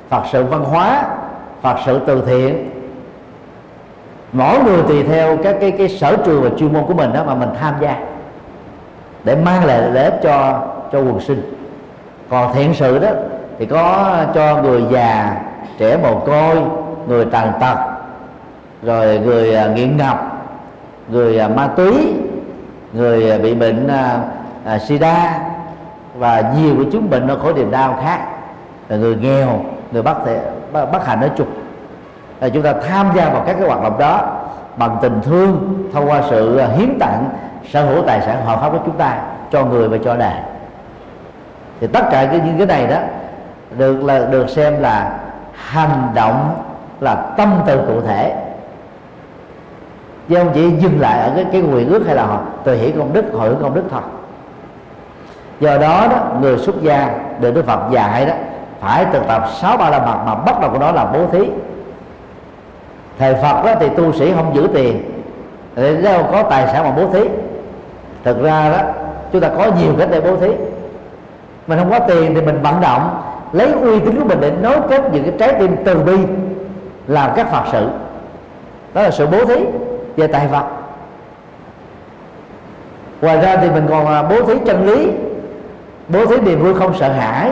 [0.08, 1.04] phật sự văn hóa
[1.62, 2.70] phật sự từ thiện.
[4.32, 7.24] Mỗi người tùy theo các cái cái sở trường và chuyên môn của mình đó
[7.26, 7.96] mà mình tham gia
[9.24, 11.54] để mang lại lợi ích cho cho quần sinh.
[12.30, 13.08] Còn thiện sự đó
[13.58, 15.40] thì có cho người già
[15.78, 16.62] trẻ mồ côi
[17.08, 17.76] người tàn tật
[18.82, 20.40] rồi người à, nghiện ngập
[21.08, 22.14] người à, ma túy
[22.92, 23.88] người à, bị bệnh
[24.64, 25.40] à, sida
[26.14, 28.20] và nhiều của chúng bệnh nó khổ niềm đau khác.
[28.88, 29.60] Là người nghèo
[29.92, 30.40] người bất thể
[30.72, 31.46] bất hạnh nói chung.
[32.40, 34.39] Là chúng ta tham gia vào các cái hoạt động đó
[34.76, 37.28] bằng tình thương thông qua sự à, hiến tặng
[37.70, 39.18] sở hữu tài sản hợp pháp của chúng ta
[39.52, 40.34] cho người và cho đời
[41.80, 42.96] thì tất cả cái, những cái này đó
[43.78, 45.18] được là, được xem là
[45.54, 46.54] hành động
[47.00, 48.36] là tâm từ cụ thể.
[50.28, 52.92] Chứ không chỉ dừng lại ở cái cái nguyện ước hay là họ từ hỷ
[52.92, 54.02] công đức hội công đức thôi.
[55.60, 58.32] Do đó đó, người xuất gia, được đức phật dạy đó,
[58.80, 61.50] phải thực tập sáu ba la mật mà bắt đầu của nó là bố thí
[63.20, 65.02] thời phật đó thì tu sĩ không giữ tiền.
[65.76, 67.28] Để đâu có tài sản mà bố thí.
[68.24, 68.78] Thực ra đó,
[69.32, 70.48] chúng ta có nhiều cách để bố thí.
[71.66, 74.76] Mình không có tiền thì mình vận động, lấy uy tín của mình để nối
[74.88, 76.16] kết những cái trái tim từ bi
[77.06, 77.88] làm các phật sự.
[78.94, 79.64] Đó là sự bố thí
[80.16, 80.64] về tài vật.
[83.22, 85.10] Ngoài ra thì mình còn à, bố thí chân lý,
[86.08, 87.50] bố thí niềm vui không sợ hãi.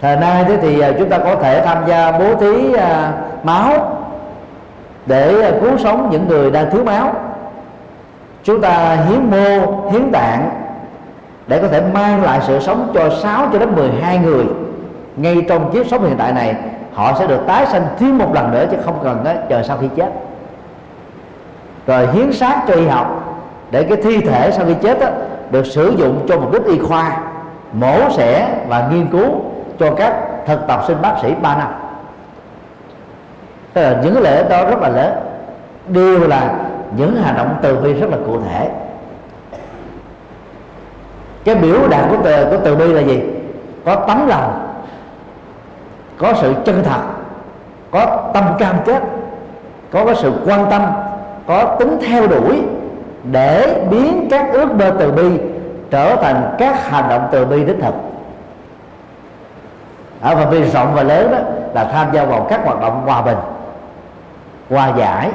[0.00, 4.00] Thời nay thế thì à, chúng ta có thể tham gia bố thí à, máu
[5.06, 7.14] để ờ, cứu sống những người đang thiếu máu.
[8.44, 10.50] Chúng ta hiến mô hiến tạng
[11.46, 14.44] để có thể mang lại sự sống cho 6 cho đến 12 người.
[15.16, 16.54] Ngay trong kiếp sống hiện tại này
[16.92, 19.76] họ sẽ được tái sanh thêm một lần nữa chứ không cần đó, chờ sau
[19.80, 20.08] khi chết.
[21.86, 23.38] Rồi hiến xác cho y học
[23.70, 25.06] để cái thi thể sau khi chết đó,
[25.50, 27.16] được sử dụng cho mục đích y khoa
[27.72, 29.26] mổ xẻ và nghiên cứu
[29.78, 30.14] cho các
[30.46, 31.68] thực tập sinh bác sĩ 3 năm.
[33.74, 35.12] Tức là những lễ đó rất là lớn.
[35.88, 36.54] Đều là
[36.96, 38.70] những hành động từ bi rất là cụ thể.
[41.44, 43.22] Cái biểu đạt của từ, của từ bi là gì?
[43.84, 44.64] Có tấm lòng
[46.18, 47.00] có sự chân thật
[47.90, 49.02] có tâm cam kết
[49.92, 50.82] có cái sự quan tâm
[51.46, 52.62] có tính theo đuổi
[53.32, 55.40] để biến các ước mơ từ bi
[55.90, 57.94] trở thành các hành động từ bi đích thực.
[60.20, 61.38] Ở phạm vi rộng và lớn đó
[61.74, 63.38] là tham gia vào các hoạt động hòa bình
[64.70, 65.30] hòa giải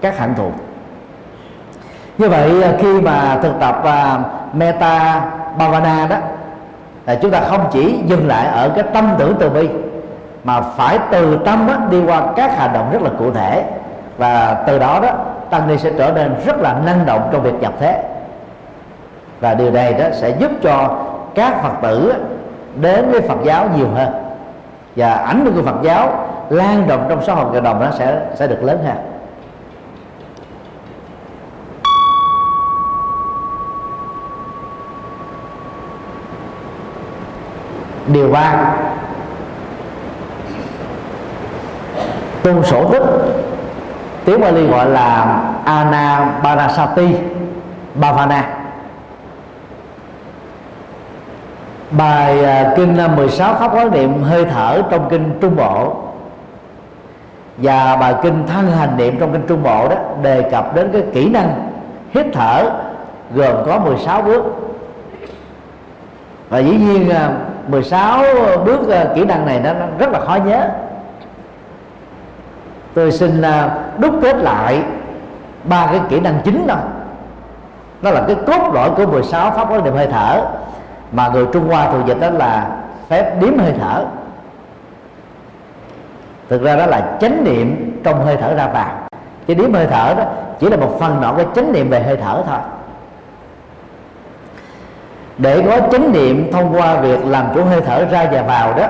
[0.00, 0.50] các hạnh thù
[2.18, 5.20] như vậy à, khi mà thực tập uh, meta
[5.58, 6.16] bhavana đó
[7.06, 9.68] là chúng ta không chỉ dừng lại ở cái tâm tưởng từ bi
[10.44, 13.64] mà phải từ tâm đó, đi qua các hành động rất là cụ thể.
[14.18, 15.08] Và từ đó đó
[15.50, 18.02] tăng ni sẽ trở nên rất là năng động trong việc nhập thế.
[19.40, 20.96] Và điều này đó sẽ giúp cho
[21.34, 22.14] các phật tử
[22.80, 24.08] đến với phật giáo nhiều hơn.
[24.96, 28.20] Và ảnh hưởng của phật giáo lan rộng trong xã hội cộng đồng nó sẽ
[28.34, 28.96] sẽ được lớn hơn.
[38.06, 38.74] Điều ba.
[42.42, 43.02] Tu sổ tích
[44.24, 47.16] tiếng Bali gọi là Anaparasati
[47.94, 48.44] Bhavana.
[51.90, 56.07] Bài à, kinh à, 16 pháp quán niệm hơi thở trong kinh Trung Bộ
[57.58, 61.02] và bài kinh thân hành niệm trong kinh Trung Bộ đó đề cập đến cái
[61.12, 61.70] kỹ năng
[62.14, 62.70] hít thở
[63.34, 64.42] gồm có 16 bước.
[66.48, 67.30] Và dĩ nhiên à,
[67.68, 68.22] 16
[68.64, 70.68] bước à, kỹ năng này nó rất là khó nhớ.
[72.94, 74.82] Tôi xin à, đúc kết lại
[75.64, 76.76] ba cái kỹ năng chính đó
[78.02, 80.44] nó là cái cốt lõi của 16 pháp quán niệm hơi thở,
[81.12, 82.66] mà người Trung Hoa thường dịch đó là
[83.08, 84.04] phép điếm hơi thở
[86.48, 89.08] thực ra đó là chánh niệm trong hơi thở ra vào
[89.46, 90.24] cái điểm hơi thở đó
[90.60, 92.58] chỉ là một phần nhỏ cái chánh niệm về hơi thở thôi.
[95.38, 98.86] Để có chánh niệm thông qua việc làm chủ hơi thở ra và vào đó,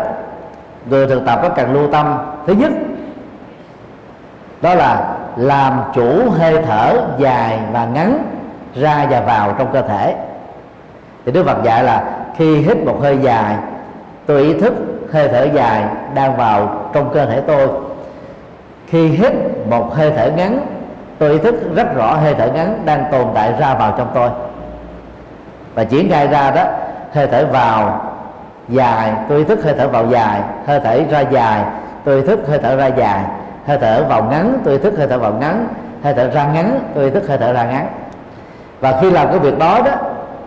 [0.86, 2.18] người thực tập có cần lưu tâm.
[2.46, 2.72] Thứ nhất,
[4.62, 8.18] đó là làm chủ hơi thở dài và ngắn
[8.74, 10.16] ra và vào trong cơ thể.
[11.26, 12.04] Thì đức phật dạy là
[12.36, 13.56] khi hít một hơi dài,
[14.26, 14.74] tôi ý thức
[15.12, 15.84] hơi thở dài
[16.14, 17.68] đang vào trong cơ thể tôi
[18.86, 19.32] khi hít
[19.70, 20.66] một hơi thở ngắn
[21.18, 24.30] tôi ý thức rất rõ hơi thở ngắn đang tồn tại ra vào trong tôi
[25.74, 26.64] và triển khai ra đó
[27.12, 28.00] hơi thở vào
[28.68, 31.64] dài tôi ý thức hơi thở vào dài hơi thở ra dài
[32.04, 33.24] tôi ý thức hơi thở ra dài
[33.66, 35.68] hơi thở vào ngắn tôi ý thức hơi thở vào ngắn
[36.02, 37.86] hơi thở ra ngắn tôi ý thức hơi thở ra ngắn
[38.80, 39.92] và khi làm cái việc đó đó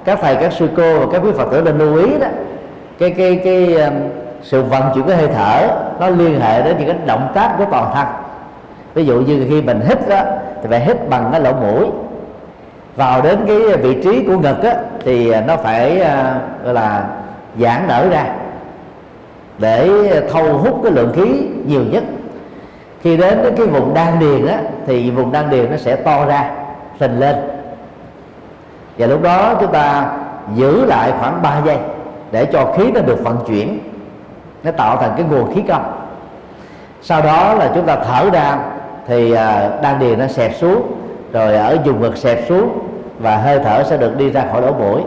[0.06, 2.28] các thầy các sư cô và các quý phật tử nên lưu ý đó
[3.00, 3.78] cái cái cái
[4.44, 5.68] sự vận chuyển cái hơi thở
[6.00, 8.08] nó liên hệ đến những cái động tác của toàn thân.
[8.94, 10.22] Ví dụ như khi mình hít đó
[10.62, 11.86] thì phải hít bằng cái lỗ mũi.
[12.96, 17.04] Vào đến cái vị trí của ngực á, thì nó phải uh, gọi là
[17.60, 18.26] giãn nở ra
[19.58, 19.90] để
[20.32, 22.04] thâu hút cái lượng khí nhiều nhất.
[23.02, 26.52] Khi đến cái vùng đan điền á, thì vùng đan điền nó sẽ to ra
[27.00, 27.36] phình lên.
[28.98, 30.12] Và lúc đó chúng ta
[30.56, 31.78] giữ lại khoảng 3 giây
[32.32, 33.80] để cho khí nó được vận chuyển
[34.64, 35.94] nó tạo thành cái nguồn khí công.
[37.02, 38.58] Sau đó là chúng ta thở ra
[39.08, 40.82] thì à, đan điền nó xẹp xuống
[41.34, 42.70] rồi ở vùng ngực xẹp xuống
[43.20, 45.02] và hơi thở sẽ được đi ra khỏi lỗ mũi.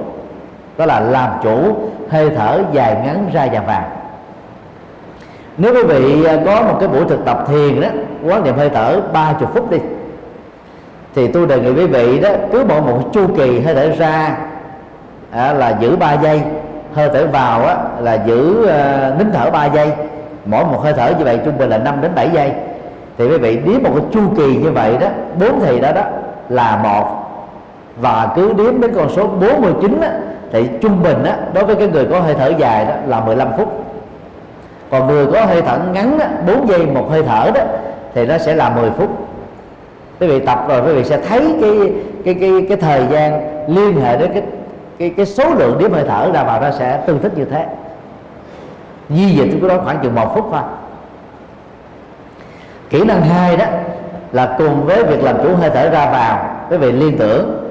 [0.78, 1.76] Đó là làm chủ
[2.10, 3.84] hơi thở dài ngắn ra và vào.
[5.58, 7.88] Nếu quý vị à, có một cái buổi thực tập thiền đó
[8.24, 9.78] quán niệm hơi thở 30 phút đi
[11.14, 14.36] thì tôi đề nghị quý vị đó cứ mỗi một chu kỳ hơi thở ra
[15.30, 16.42] à, là giữ 3 giây
[16.94, 19.92] hơi thở vào á, là giữ uh, nín thở 3 giây.
[20.44, 22.52] Mỗi một hơi thở như vậy trung bình là 5 đến 7 giây.
[23.18, 25.06] Thì quý vị đếm một cái chu kỳ như vậy đó
[25.40, 26.02] bốn thì đó đó
[26.48, 27.24] là một.
[27.96, 30.10] Và cứ đếm đến con số 49 á,
[30.52, 33.48] thì trung bình á, đối với cái người có hơi thở dài đó là 15
[33.56, 33.84] phút.
[34.90, 37.60] Còn người có hơi thở ngắn á, 4 giây một hơi thở đó
[38.14, 39.08] thì nó sẽ là 10 phút.
[40.20, 41.92] Quý vị tập rồi quý vị sẽ thấy cái
[42.24, 44.42] cái cái cái thời gian liên hệ đến cái
[44.98, 47.66] cái cái số lượng điểm hơi thở ra vào nó sẽ tương thích như thế.
[49.08, 50.62] Di dịch của đó khoảng chừng một phút thôi.
[52.90, 53.66] Kỹ năng hai đó
[54.32, 57.68] là cùng với việc làm chủ hơi thở ra vào, quý vị liên tưởng,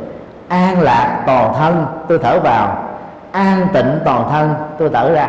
[0.48, 2.84] an lạc toàn thân, tôi thở vào,
[3.32, 5.28] an tịnh toàn thân, tôi thở ra.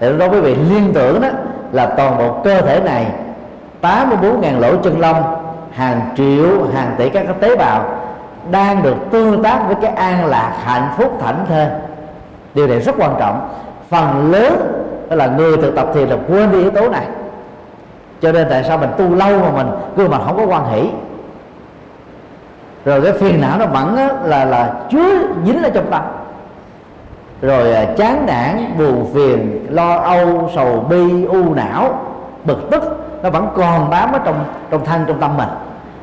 [0.00, 1.28] Để đối đó quý vị liên tưởng đó
[1.72, 3.06] là toàn bộ cơ thể này
[3.82, 5.22] 84.000 lỗ chân lông,
[5.72, 7.84] hàng triệu, hàng tỷ các tế bào
[8.50, 11.66] đang được tương tác với cái an lạc hạnh phúc thảnh thơi.
[12.54, 13.48] Điều này rất quan trọng.
[13.90, 14.72] Phần lớn
[15.10, 17.06] đó là người thực tập thiền là quên đi yếu tố này.
[18.20, 20.90] Cho nên tại sao mình tu lâu mà mình gương mặt không có quan hỷ.
[22.84, 26.02] Rồi cái phiền não nó vẫn là là chứa dính ở trong tâm.
[27.42, 31.98] Rồi à, chán nản, buồn phiền, lo âu, sầu bi, u não,
[32.44, 32.82] bực tức,
[33.22, 35.48] nó vẫn còn bám ở trong trong thân, trong tâm mình.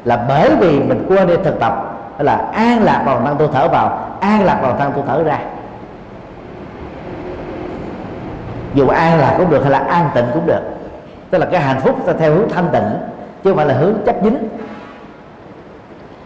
[0.05, 3.67] Là bởi vì mình quên đi thực tập là an lạc vào năng tôi thở
[3.67, 5.39] vào, an lạc vào năng tôi thở ra.
[8.73, 10.61] Dù an lạc cũng được hay là an tịnh cũng được.
[11.29, 12.89] Tức là cái hạnh phúc theo hướng thanh tịnh,
[13.43, 14.37] chứ không phải là hướng chấp dính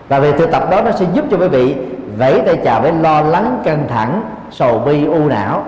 [0.10, 1.76] và việc thực tập đó, nó sẽ giúp cho quý vị
[2.18, 4.22] vẫy tay chào với lo lắng, căng thẳng,
[4.52, 5.64] sầu bi, u não.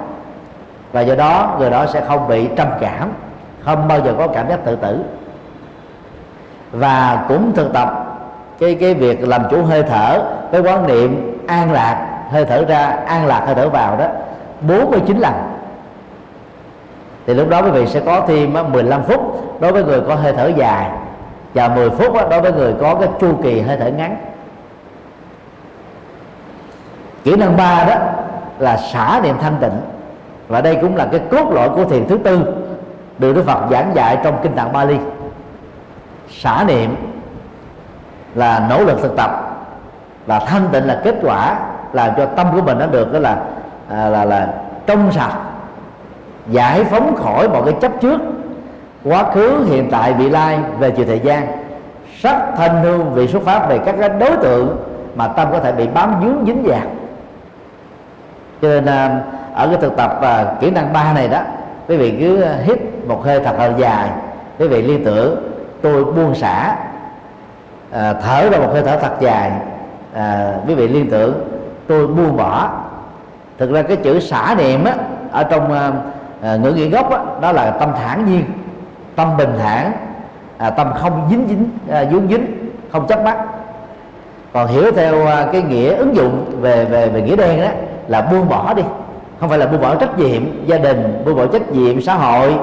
[0.91, 3.11] Và do đó, người đó sẽ không bị trầm cảm,
[3.65, 5.03] không bao giờ có cảm giác tự tử.
[6.72, 8.09] Và cũng thực tập
[8.60, 12.86] cái cái việc làm chủ hơi thở, cái quán niệm an lạc, hơi thở ra,
[13.05, 14.05] an lạc, hơi thở vào đó
[14.62, 15.34] 49 lần.
[17.28, 20.34] Thì lúc đó quý vị sẽ có thêm 15 phút đối với người có hơi
[20.34, 20.89] thở dài
[21.53, 24.18] và 10 phút đối với người có cái chu kỳ hơi thở ngắn.
[27.24, 27.95] Kỹ năng ba đó
[28.60, 29.82] là xả niệm thanh tịnh
[30.47, 32.39] và đây cũng là cái cốt lõi của thiền thứ tư
[33.20, 34.97] được Đức Phật giảng dạy trong kinh tạng Bali.
[36.30, 36.95] Xả niệm
[38.40, 39.58] là nỗ lực thực tập
[40.26, 41.60] và thanh tịnh là kết quả
[41.94, 43.38] làm cho tâm của mình nó được đó là
[43.90, 44.48] à, là là
[44.86, 45.34] trong sạch
[46.48, 48.22] giải phóng khỏi mọi cái chấp trước
[49.04, 51.48] quá khứ hiện tại vị lai về chiều thời gian.
[52.22, 54.78] Sắc thanh hương vị xuất phát về các cái đối tượng
[55.16, 56.88] mà tâm có thể bị bám dướng dính dạc.
[58.62, 59.22] Cho nên à,
[59.54, 61.40] ở cái thực tập và kỹ năng ba này đó
[61.88, 64.10] quý vị cứ hít một hơi thật là dài.
[64.60, 66.76] Quý vị liên tưởng tôi buông xả
[67.92, 69.52] à, thở ra một hơi thở thật dài.
[70.14, 71.34] À, quý vị liên tưởng
[71.88, 72.70] tôi buông bỏ.
[73.58, 74.96] Thực ra cái chữ xả niệm á
[75.32, 75.92] ở trong à,
[76.42, 78.44] à ngữ nghĩa gốc á, đó là tâm thản nhiên
[79.16, 79.92] tâm bình thản
[80.58, 82.46] à, tâm không dính dính à, dướng dính
[82.92, 83.38] không chấp mắt.
[84.54, 87.68] Còn hiểu theo à, cái nghĩa ứng dụng về về về nghĩa đen đó
[88.08, 88.84] là buông bỏ đi.
[89.40, 92.56] Không phải là buông bỏ trách nhiệm gia đình buông bỏ trách nhiệm xã hội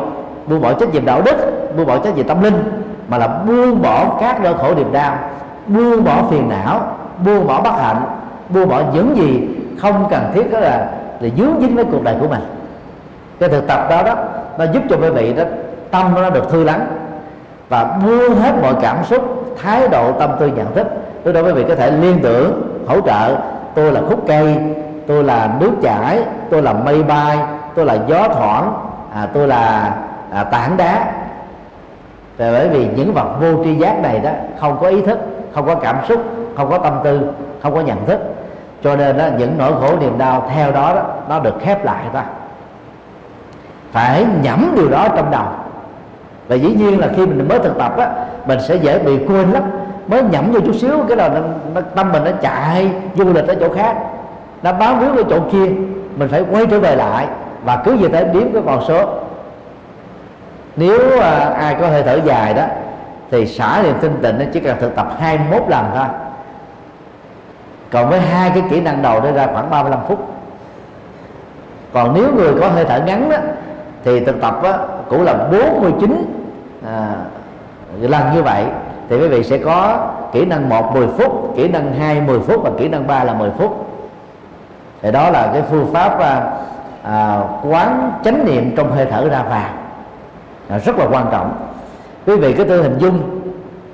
[0.47, 1.37] buông bỏ trách nhiệm đạo đức
[1.77, 5.16] buông bỏ trách nhiệm tâm linh mà là buông bỏ các nỗi khổ niềm đau
[5.66, 6.80] buông bỏ phiền não
[7.24, 8.02] buông bỏ bất hạnh
[8.48, 9.48] buông bỏ những gì
[9.78, 10.88] không cần thiết đó là
[11.20, 12.40] để dướng dính với cuộc đời của mình.
[13.40, 14.14] Cái thực tập đó đó
[14.59, 15.42] nó giúp cho quý vị đó
[15.90, 16.86] tâm nó được thư lắng
[17.68, 20.86] và buông hết mọi cảm xúc thái độ tâm tư nhận thức.
[21.24, 23.36] Lúc đó quý vị có thể liên tưởng hỗ trợ
[23.74, 24.57] tôi là khúc cây
[25.07, 26.18] tôi là nước chảy
[26.50, 27.38] tôi là mây bay
[27.74, 28.72] tôi là gió thoảng
[29.14, 29.94] à, tôi là
[30.32, 31.07] à, tảng đá.
[32.39, 34.30] Và bởi vì những vật vô tri giác này đó
[34.61, 35.18] không có ý thức
[35.55, 36.24] không có cảm xúc
[36.57, 37.20] không có tâm tư
[37.62, 38.20] không có nhận thức.
[38.84, 42.05] Cho nên đó, những nỗi khổ niềm đau theo đó, đó nó được khép lại
[42.12, 42.24] ta
[43.93, 45.45] phải nhẩm điều đó trong đầu.
[46.49, 48.11] Và dĩ nhiên là khi mình mới thực tập á
[48.47, 49.62] mình sẽ dễ bị quên lắm.
[50.07, 51.41] Mới nhẩm vô chút xíu cái là nó,
[51.74, 53.97] nó, tâm mình nó chạy du lịch ở chỗ khác.
[54.62, 55.66] Nó bám víu ở chỗ kia
[56.16, 57.26] mình phải quay trở về lại
[57.64, 59.09] và cứ như thế đếm cái con số
[60.77, 62.62] nếu à, ai có hơi thở dài đó
[63.31, 66.07] thì xả niệm tinh tịnh nó chỉ cần thực tập 21 lần thôi.
[67.91, 70.29] Còn với hai cái kỹ năng đầu đó ra khoảng 35 phút.
[71.93, 73.37] Còn nếu người có hơi thở ngắn đó
[74.05, 76.27] thì thực tập đó, cũng là 49
[76.87, 77.09] à,
[78.01, 78.64] lần như vậy.
[79.09, 82.62] Thì quý vị sẽ có kỹ năng 1 10 phút kỹ năng 2 10 phút
[82.62, 83.87] và kỹ năng 3 là 10 phút.
[85.03, 86.51] Thì đó là cái phương pháp à,
[87.03, 89.70] à, quán chánh niệm trong hơi thở ra vào
[90.69, 91.53] à, rất là quan trọng.
[92.27, 93.23] Quý vị cứ tự hình dung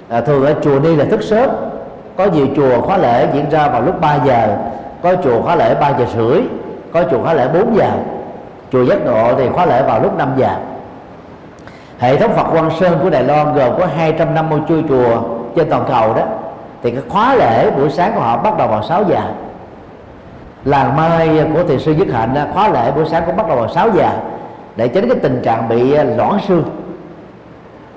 [0.09, 1.51] à, thường ở chùa ni là thức sớm.
[2.17, 4.57] Có nhiều chùa khóa lễ diễn ra vào lúc 3 giờ
[5.03, 6.43] có chùa khóa lễ 3 giờ rưỡi
[6.93, 7.91] có chùa khóa lễ 4 giờ.
[8.73, 10.57] Chùa giác ngộ thì khóa lễ vào lúc 5 giờ.
[11.99, 15.23] Hệ thống Phật Quang Sơn của Đài Loan gồm có 250 chùa chùa
[15.57, 16.23] trên toàn cầu đó.
[16.83, 19.21] Thì cái khóa lễ buổi sáng của họ bắt đầu vào 6 giờ.
[20.65, 23.57] Làng mai của thiền sư Dứt Hạnh à, khóa lễ buổi sáng cũng bắt đầu
[23.57, 24.09] vào 6 giờ
[24.77, 26.65] để tránh cái tình trạng bị à, loãng xương.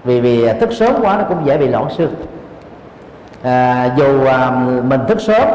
[0.04, 2.16] Vì vì à, thức sớm quá nó cũng dễ bị loãng xương.
[3.44, 4.52] À, dù à,
[4.84, 5.48] mình thức sớm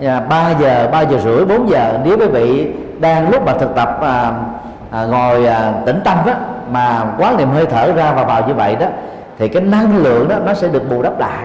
[0.00, 3.74] à, 3 giờ 3 giờ rưỡi 4 giờ nếu quý vị đang lúc mà thực
[3.74, 4.32] tập à,
[4.90, 6.32] à, ngồi à, tĩnh tâm đó
[6.72, 8.86] mà quán niệm hơi thở ra và vào như vậy đó
[9.38, 11.44] thì cái năng lượng đó nó sẽ được bù đắp lại.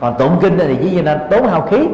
[0.00, 1.88] Còn tụng kinh thì dĩ nhiên là tốn hao khí.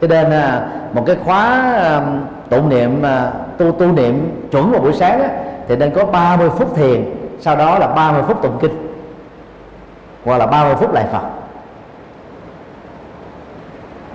[0.00, 2.00] Cho nên à, một cái khóa à,
[2.48, 5.28] tụng niệm à, tu tu niệm chuẩn vào buổi sáng á,
[5.68, 7.04] thì nên có 30 phút thiền
[7.40, 8.92] sau đó là 30 phút tụng kinh
[10.24, 11.22] hoặc là 30 phút lại Phật.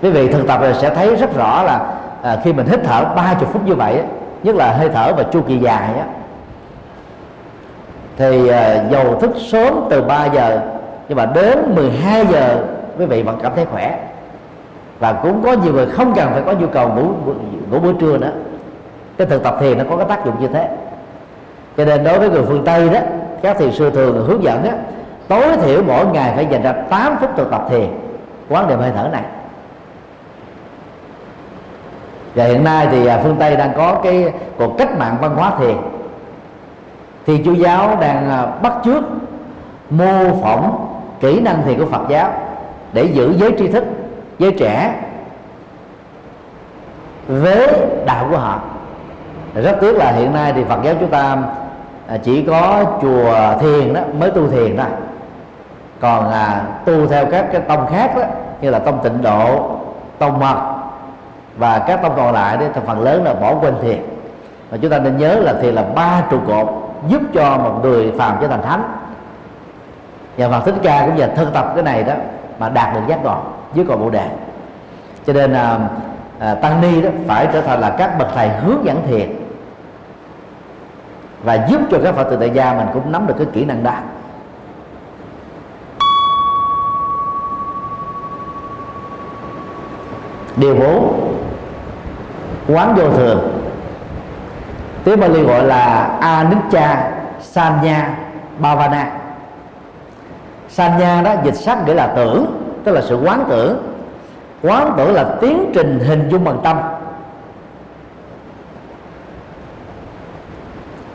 [0.01, 3.05] Quý vị thực tập rồi sẽ thấy rất rõ là à, khi mình hít thở
[3.15, 4.01] 30 phút như vậy
[4.43, 6.05] nhất là hơi thở và chu kỳ dài á,
[8.17, 10.59] thì à, dầu thức sớm từ 3 giờ
[11.07, 12.65] nhưng mà đến 12 giờ
[12.97, 13.99] quý vị vẫn cảm thấy khỏe.
[14.99, 17.33] Và cũng có nhiều người không cần phải có nhu cầu ngủ
[17.71, 18.31] ngủ buổi trưa nữa
[19.18, 20.70] cái thực tập thiền nó có cái tác dụng như thế.
[21.78, 22.99] Cho nên đối với người phương tây đó
[23.41, 24.72] các thiền sư thường hướng dẫn đó,
[25.28, 27.88] tối thiểu mỗi ngày phải dành ra 8 phút thực tập thiền.
[28.49, 29.24] Quán niệm hơi thở này.
[32.36, 35.51] Và hiện nay thì à, phương tây đang có cái cuộc cách mạng văn hóa
[35.59, 35.78] thiền.
[37.26, 39.03] Thì chúa giáo đang à, bắt chước
[39.89, 40.88] mô phỏng
[41.20, 42.34] kỹ năng thiền của phật giáo
[42.93, 43.84] để giữ giới tri thức
[44.39, 44.95] giới trẻ
[47.28, 47.68] với
[48.05, 48.61] đạo của họ
[49.62, 51.38] rất tiếc là hiện nay thì phật giáo chúng ta
[52.08, 54.88] à, chỉ có chùa thiền đó mới tu thiền thôi.
[55.99, 58.24] Còn à, tu theo các cái tông khác đó
[58.62, 59.70] như là tông tịnh độ
[60.20, 60.58] tông mật
[61.58, 64.01] và các tông còn lại thì phần lớn là bỏ quên thiền.
[64.70, 66.68] Và chúng ta nên nhớ là thiền là ba trụ cột
[67.08, 68.84] giúp cho một người phàm trở thành thánh.
[70.38, 72.14] Và Phật Thích Ca cũng giờ thực tập cái này đó
[72.60, 73.38] mà đạt được giác ngộ
[73.74, 74.28] dưới cội bồ đề.
[75.28, 75.80] Cho nên à,
[76.39, 79.42] à, tăng ni đó phải trở thành là các bậc thầy hướng dẫn thiền
[81.43, 83.83] và giúp cho các phật tử tại gia mình cũng nắm được cái kỹ năng
[83.83, 83.93] đó.
[90.55, 91.33] Điều bốn,
[92.67, 93.59] quán vô thường.
[95.03, 98.15] Tiếng Bali gọi là anicca sanya
[98.59, 99.11] bhavana.
[100.69, 102.45] Sanya đó dịch sắc nghĩa là tưởng
[102.83, 103.93] tức là sự quán tưởng
[104.63, 106.77] quán tưởng là tiến trình hình dung bằng tâm.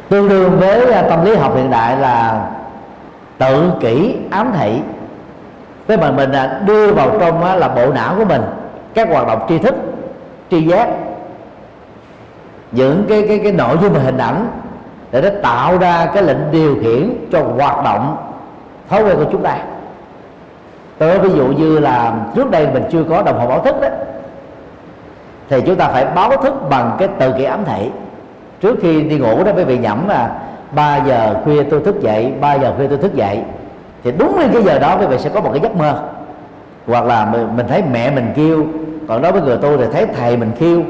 [0.09, 2.46] Tương đương với à, tâm lý học hiện đại là
[3.38, 4.80] tự kỷ, ám thị.
[5.86, 8.42] Với mà mình à, đưa vào trong là bộ não của mình,
[8.94, 9.74] các hoạt động tri thức,
[10.50, 10.88] tri giác.
[12.72, 14.48] Những cái cái cái nội dung và hình ảnh
[15.11, 18.16] để nó tạo ra cái lệnh điều khiển cho hoạt động
[18.88, 19.56] thói quen của chúng ta.
[20.98, 23.88] Tôi ví dụ như là trước đây mình chưa có đồng hồ báo thức đó,
[25.48, 27.90] thì chúng ta phải báo thức bằng cái tự kỷ ám thị
[28.61, 30.30] trước khi đi ngủ đó, quý vị nhẩm là
[30.72, 33.42] 3 giờ khuya tôi thức dậy 3 giờ khuya tôi thức dậy.
[34.04, 36.02] Thì đúng lên cái giờ đó quý vị sẽ có một cái giấc mơ.
[36.86, 37.24] Hoặc là
[37.56, 38.64] mình thấy mẹ mình kêu,
[39.09, 40.82] còn đối với người tôi thì thấy thầy mình kêu.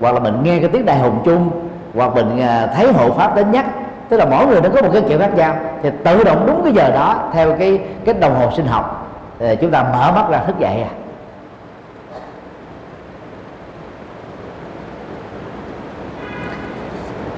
[0.00, 1.50] Hoặc là mình nghe cái tiếng đại hùng chung,
[1.94, 3.66] hoặc mình à, thấy hộ pháp đến nhắc.
[4.08, 5.56] Tức là mỗi người nó có một cái kiểu khác nhau.
[5.82, 9.08] Thì tự động đúng cái giờ đó, theo cái cái đồng hồ sinh học.
[9.38, 10.90] Thì chúng ta mở mắt ra thức dậy à.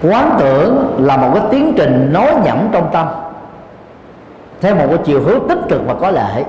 [0.02, 3.06] Quán tưởng là một cái tiến trình nói nhẩm trong tâm
[4.60, 6.44] theo một cái chiều hướng tích cực và có lợi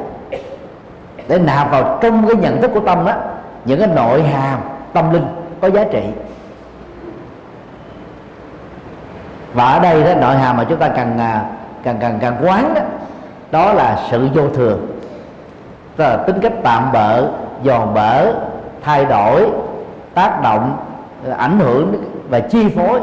[1.28, 3.14] để nạp vào trong cái nhận thức của tâm đó
[3.66, 4.60] những cái nội hàm
[4.94, 5.26] tâm linh
[5.62, 6.04] có giá trị.
[9.54, 11.46] Và ở đây đó nội hàm mà chúng ta cần à,
[11.84, 12.82] cần cần cần quán đó
[13.52, 14.88] đó là sự vô thường.
[15.96, 17.28] Tức là tính cách tạm bỡ,
[17.66, 18.34] giòn bở
[18.84, 19.50] thay đổi
[20.14, 20.78] tác động
[21.38, 23.00] ảnh hưởng và chi phối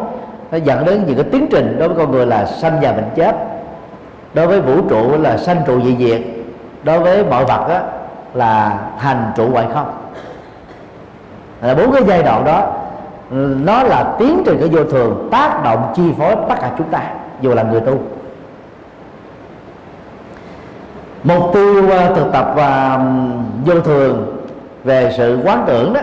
[0.50, 3.10] nó dẫn đến những cái tiến trình đối với con người là sanh già bệnh
[3.14, 3.36] chết.
[4.34, 6.22] Đối với vũ trụ là sanh trụ dị diệt.
[6.82, 7.80] Đối với mọi vật đó,
[8.34, 9.94] là thành trụ ngoại không.
[11.62, 12.72] Là bốn cái giai đoạn đó
[13.64, 17.00] nó là tiến trình cái vô thường tác động chi phối tất cả chúng ta
[17.40, 17.98] dù là người tu.
[21.24, 23.00] Mục tiêu à, thực tập và
[23.64, 24.36] vô thường
[24.84, 26.00] về sự quán tưởng đó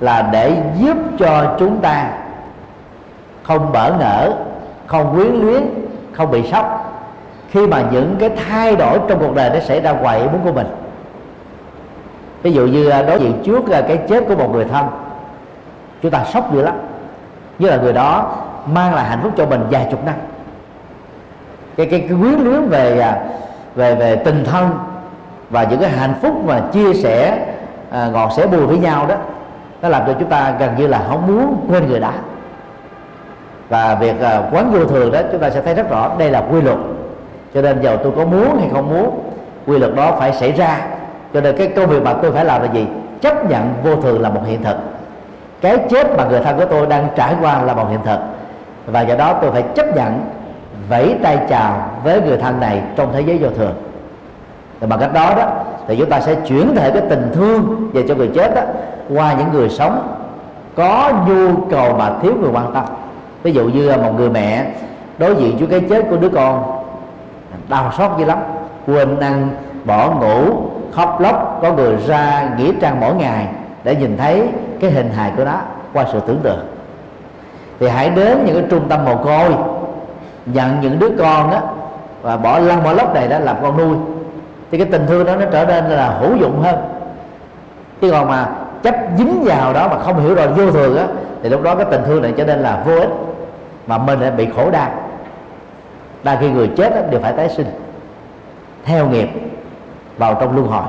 [0.00, 2.10] là để giúp cho chúng ta
[3.50, 4.32] không bỡ ngỡ
[4.86, 5.62] không quyến luyến
[6.12, 6.92] không bị sốc.
[7.50, 10.40] Khi mà những cái thay đổi trong cuộc đời nó xảy ra ngoài ý muốn
[10.44, 10.66] của mình.
[12.42, 14.86] Ví dụ như à, đối diện trước là cái chết của một người thân
[16.02, 16.74] chúng ta sốc dữ lắm.
[17.58, 18.36] Như là người đó
[18.66, 20.14] mang lại hạnh phúc cho mình vài chục năm.
[21.76, 23.20] Cái cái, cái quyến luyến về à,
[23.74, 24.70] về về tình thân
[25.50, 27.46] và những cái hạnh phúc mà chia sẻ
[27.90, 29.14] à, ngọt sẻ bùi với nhau đó
[29.82, 32.12] nó làm cho chúng ta gần như là không muốn quên người đã
[33.70, 36.42] và việc à, quán vô thường đó chúng ta sẽ thấy rất rõ, đây là
[36.52, 36.76] quy luật.
[37.54, 39.20] Cho nên giàu tôi có muốn hay không muốn,
[39.66, 40.80] quy luật đó phải xảy ra.
[41.34, 42.86] Cho nên cái công việc mà tôi phải làm là gì?
[43.20, 44.76] Chấp nhận vô thường là một hiện thực.
[45.60, 48.18] Cái chết mà người thân của tôi đang trải qua là một hiện thực.
[48.86, 50.20] Và do đó tôi phải chấp nhận,
[50.88, 53.74] vẫy tay chào với người thân này trong thế giới vô thường.
[54.80, 55.46] Thì bằng cách đó đó,
[55.88, 58.62] thì chúng ta sẽ chuyển thể cái tình thương về cho người chết đó
[59.14, 60.16] qua những người sống
[60.76, 62.84] có nhu cầu mà thiếu người quan tâm
[63.42, 64.66] ví dụ như một người mẹ
[65.18, 66.62] đối diện với cái chết của đứa con,
[67.68, 68.38] đau xót dữ lắm,
[68.86, 69.48] quên ăn,
[69.84, 70.52] bỏ ngủ,
[70.92, 73.46] khóc lóc, có người ra nghĩa trang mỗi ngày
[73.84, 74.48] để nhìn thấy
[74.80, 75.54] cái hình hài của nó
[75.92, 76.66] qua sự tưởng tượng.
[77.80, 79.54] Thì hãy đến những cái trung tâm mồ côi,
[80.46, 81.60] nhận những đứa con đó
[82.22, 83.96] và bỏ lăn bỏ lóc này đó làm con nuôi.
[84.70, 86.76] Thì cái tình thương đó nó trở nên là hữu dụng hơn.
[88.00, 88.48] Chứ còn mà
[88.82, 91.04] chấp dính vào đó mà không hiểu rồi vô thường á,
[91.42, 93.10] thì lúc đó cái tình thương này trở nên là vô ích
[93.90, 94.90] mà mình lại bị khổ đau.
[96.22, 97.66] Đa khi người chết đó, đều phải tái sinh
[98.84, 99.28] theo nghiệp
[100.18, 100.82] vào trong luân hồi.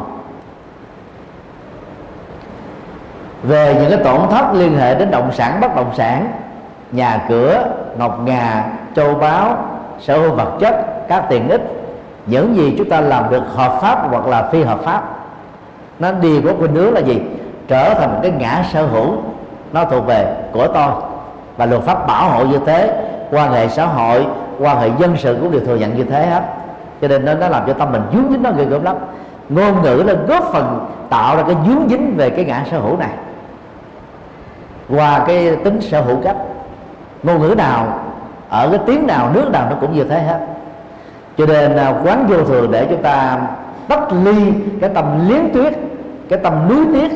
[3.43, 6.31] Về những cái tổn thất liên hệ đến động sản bất động sản
[6.91, 7.65] nhà cửa
[7.97, 9.57] ngọc ngà châu báu
[9.99, 11.61] sở hữu vật chất các tiện ích
[12.25, 15.03] những gì chúng ta làm được hợp pháp hoặc là phi hợp pháp
[15.99, 17.21] nó đi của khuynh hướng là gì?
[17.67, 19.15] Trở thành một cái ngã sở hữu
[19.73, 21.10] nó thuộc về của tôi
[21.57, 24.25] và luật pháp bảo hộ như thế quan hệ xã hội
[24.59, 26.43] quan hệ dân sự cũng đều thừa nhận như thế hết.
[27.01, 28.95] Cho nên nó, nó làm cho tâm mình dướng dính nó ghê gớm lắm.
[29.49, 32.97] Ngôn ngữ là góp phần tạo ra cái dướng dính về cái ngã sở hữu
[32.97, 33.09] này.
[34.89, 36.35] Qua cái tính sở hữu cách
[37.23, 37.99] ngôn ngữ nào
[38.49, 40.39] ở cái tiếng nào nước nào nó cũng như thế hết.
[41.37, 43.37] Cho nên à, quán vô thường để chúng ta
[43.87, 45.73] tách ly cái tâm liếng tuyết
[46.29, 47.11] cái tâm núi tiếc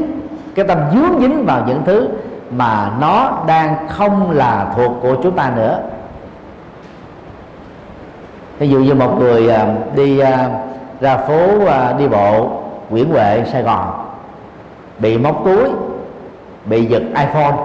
[0.55, 2.09] cái tâm dướng dính vào những thứ
[2.51, 5.79] mà nó đang không là thuộc của chúng ta nữa.
[8.59, 10.49] Ví dụ như một người à, đi à,
[11.01, 12.49] ra phố à, đi bộ
[12.89, 14.07] Nguyễn Huệ, Sài Gòn,
[14.99, 15.69] bị móc túi,
[16.65, 17.55] bị giật iPhone,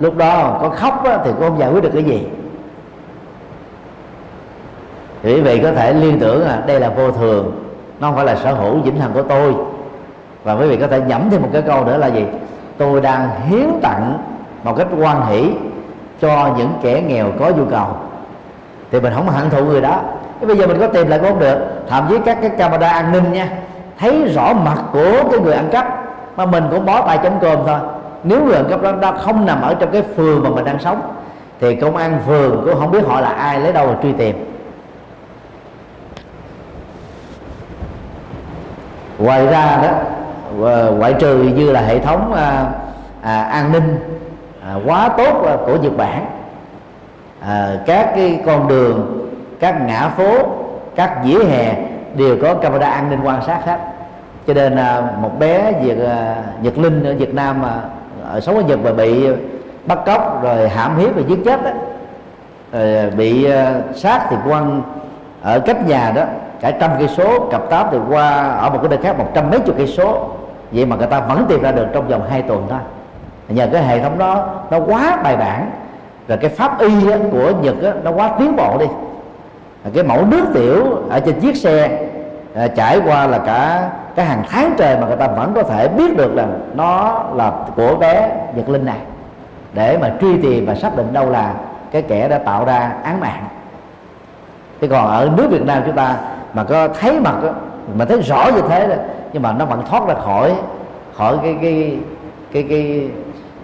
[0.00, 2.26] lúc đó có khóc thì cũng không giải quyết được cái gì.
[5.22, 7.52] Thì quý vị có thể liên tưởng là đây là vô thường,
[8.00, 9.54] nó không phải là sở hữu, vĩnh hằng của tôi.
[10.44, 12.24] Và quý vị có thể nhẩm thêm một cái câu nữa là gì?
[12.78, 14.18] Tôi đang hiến tặng
[14.64, 15.50] một cách quan hỷ
[16.20, 17.86] cho những kẻ nghèo có nhu cầu.
[18.90, 20.00] Thì mình không hận thụ người đó.
[20.40, 21.58] Cái bây giờ mình có tìm lại cũng không được.
[21.88, 23.48] Thậm chí các cái camera an ninh nha
[23.98, 25.86] thấy rõ mặt của cái người ăn cắp
[26.36, 27.78] mà mình cũng bó tay chống cơm thôi.
[28.24, 30.78] Nếu người ăn cắp đó, đó không nằm ở trong cái phường mà mình đang
[30.78, 31.00] sống
[31.60, 34.50] thì công an phường cũng không biết họ là ai lấy đâu mà truy tìm.
[39.18, 39.88] Ngoài ra đó
[40.62, 42.66] Ờ, ngoại trừ như là hệ thống à,
[43.22, 43.98] à, an ninh
[44.66, 46.26] à, quá tốt à, của Nhật Bản
[47.46, 49.28] à, các cái con đường
[49.60, 50.38] các ngã phố
[50.94, 51.74] các vỉa hè
[52.14, 53.78] đều có camera an ninh quan sát hết.
[54.46, 57.80] Cho nên à, một bé Việt à, Nhật Linh ở Việt Nam mà
[58.32, 59.28] ở sống ở Nhật mà bị
[59.86, 61.70] bắt cóc rồi hãm hiếp và giết chết đó
[62.72, 64.82] rồi ờ, bị à, sát thì quăng
[65.42, 66.22] ở cách nhà đó
[66.60, 69.50] cả trăm cây số cặp táp từ qua ở một cái nơi khác một trăm
[69.50, 70.28] mấy chục cây số
[70.74, 72.78] vậy mà người ta vẫn tìm ra được trong vòng 2 tuần thôi.
[73.48, 75.70] Nhờ cái hệ thống đó nó quá bài bản.
[76.28, 76.90] Rồi cái pháp y
[77.32, 78.86] của nhật nó quá tiến bộ đi.
[79.94, 81.98] Cái mẫu nước tiểu ở trên chiếc xe
[82.54, 85.88] à, trải qua là cả cái hàng tháng trời mà người ta vẫn có thể
[85.88, 88.98] biết được là nó là của bé nhật linh này.
[89.72, 91.54] Để mà truy tìm và xác định đâu là
[91.90, 93.44] cái kẻ đã tạo ra án mạng.
[94.80, 96.16] Thế còn ở nước Việt Nam chúng ta
[96.54, 97.48] mà có thấy mặt đó,
[97.94, 98.94] mà thấy rõ như thế đó,
[99.34, 100.54] nhưng mà nó vẫn thoát ra khỏi
[101.16, 101.98] khỏi cái cái
[102.52, 103.10] cái cái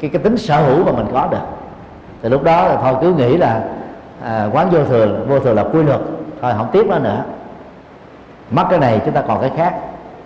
[0.01, 1.39] cái, cái tính sở hữu mà mình có được.
[2.23, 3.63] Thì lúc đó là thôi cứ nghĩ là
[4.25, 6.01] à, quán vô thường vô thường là quy luật.
[6.43, 7.25] Thôi không tiếp nó nữa.
[8.51, 9.75] Mất cái này chúng ta còn cái khác.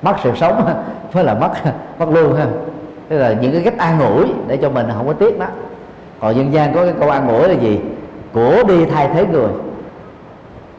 [0.02, 0.64] Mất sự sống
[1.14, 1.50] mới là mất
[1.98, 2.36] mất luôn.
[2.36, 2.46] Ha
[3.08, 5.46] tức là những cái cách an ủi để cho mình không có tiếc đó.
[6.20, 7.80] Còn dân gian có cái câu an ủi là gì?
[8.32, 9.50] Của đi thay thế người.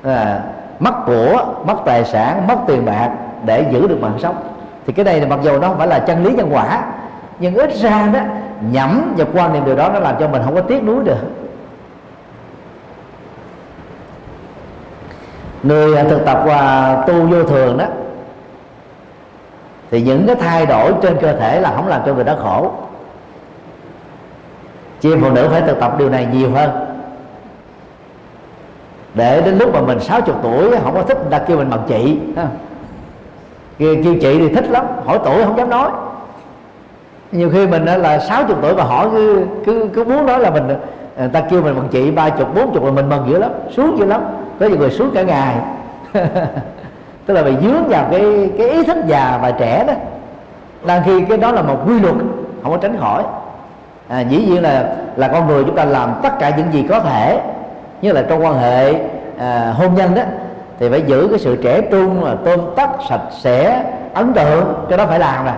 [0.04, 0.44] Là
[0.80, 3.12] mất của mất tài sản mất tiền bạc
[3.46, 4.55] để giữ được mạng sống
[4.88, 6.86] thì cái này là mặc dù nó không phải là chân lý nhân quả,
[7.40, 8.20] nhưng ít ra đó,
[8.72, 11.18] nhẩm và quan niệm điều đó nó làm cho mình không có tiếc nuối được.
[15.64, 17.86] Người à, thực tập và tu vô thường đó,
[19.92, 22.72] thì những cái thay đổi trên cơ thể là không làm cho người đó khổ.
[25.02, 26.72] Chị em phụ nữ phải thực tập điều này nhiều hơn.
[29.14, 31.84] Để đến lúc mà mình 60 tuổi không có thích người ta kêu mình bằng
[31.88, 32.20] chị
[33.80, 35.90] kêu, kêu chị thì thích lắm hỏi tuổi không dám nói.
[37.32, 40.70] Nhiều khi mình là 60 tuổi mà hỏi cứ cứ cứ muốn nói là mình
[40.70, 40.76] à,
[41.18, 43.52] người ta kêu mình bằng chị ba chục bốn chục là mình mừng dữ lắm
[43.76, 44.22] xuống dữ lắm.
[44.60, 45.56] Có nhiều người xuống cả ngày.
[47.26, 49.94] Tức là bị dướng vào cái cái ý thích già và trẻ đó.
[50.86, 52.16] Đang khi cái đó là một quy luật
[52.64, 53.24] không có tránh khỏi.
[54.08, 57.00] À, dĩ nhiên là là con người chúng ta làm tất cả những gì có
[57.00, 57.40] thể
[58.02, 58.94] như là trong quan hệ
[59.38, 60.22] à, hôn nhân đó
[60.80, 64.98] thì phải giữ cái sự trẻ trung là tôn tất sạch sẽ ấn tượng cái
[64.98, 65.54] đó phải làm rồi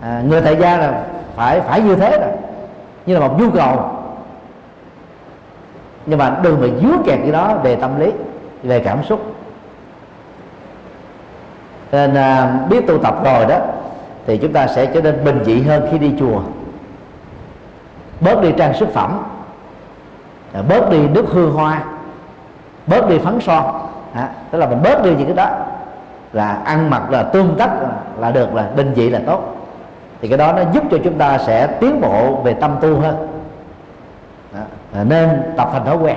[0.00, 1.02] à, người tại gia là
[1.36, 2.30] phải phải như thế rồi
[3.06, 3.90] như là một nhu cầu.
[6.06, 8.12] Nhưng mà đừng bị dướng kẹt cái đó về tâm lý
[8.62, 9.34] về cảm xúc.
[11.92, 13.58] Nên à, biết tu tập rồi đó
[14.26, 16.40] thì chúng ta sẽ trở nên bình dị hơn khi đi chùa.
[18.20, 19.22] Bớt đi trang sức phẩm.
[20.68, 21.84] Bớt đi nước hương hoa
[22.92, 23.64] bớt đi phấn son.
[24.14, 25.48] À, tức là mình bớt đi những cái đó.
[26.32, 27.70] Là ăn mặc là tương tất
[28.18, 29.56] là được là bình dị là tốt.
[30.20, 33.28] Thì cái đó nó giúp cho chúng ta sẽ tiến bộ về tâm tu hơn.
[34.94, 36.16] À, nên tập thành thói quen.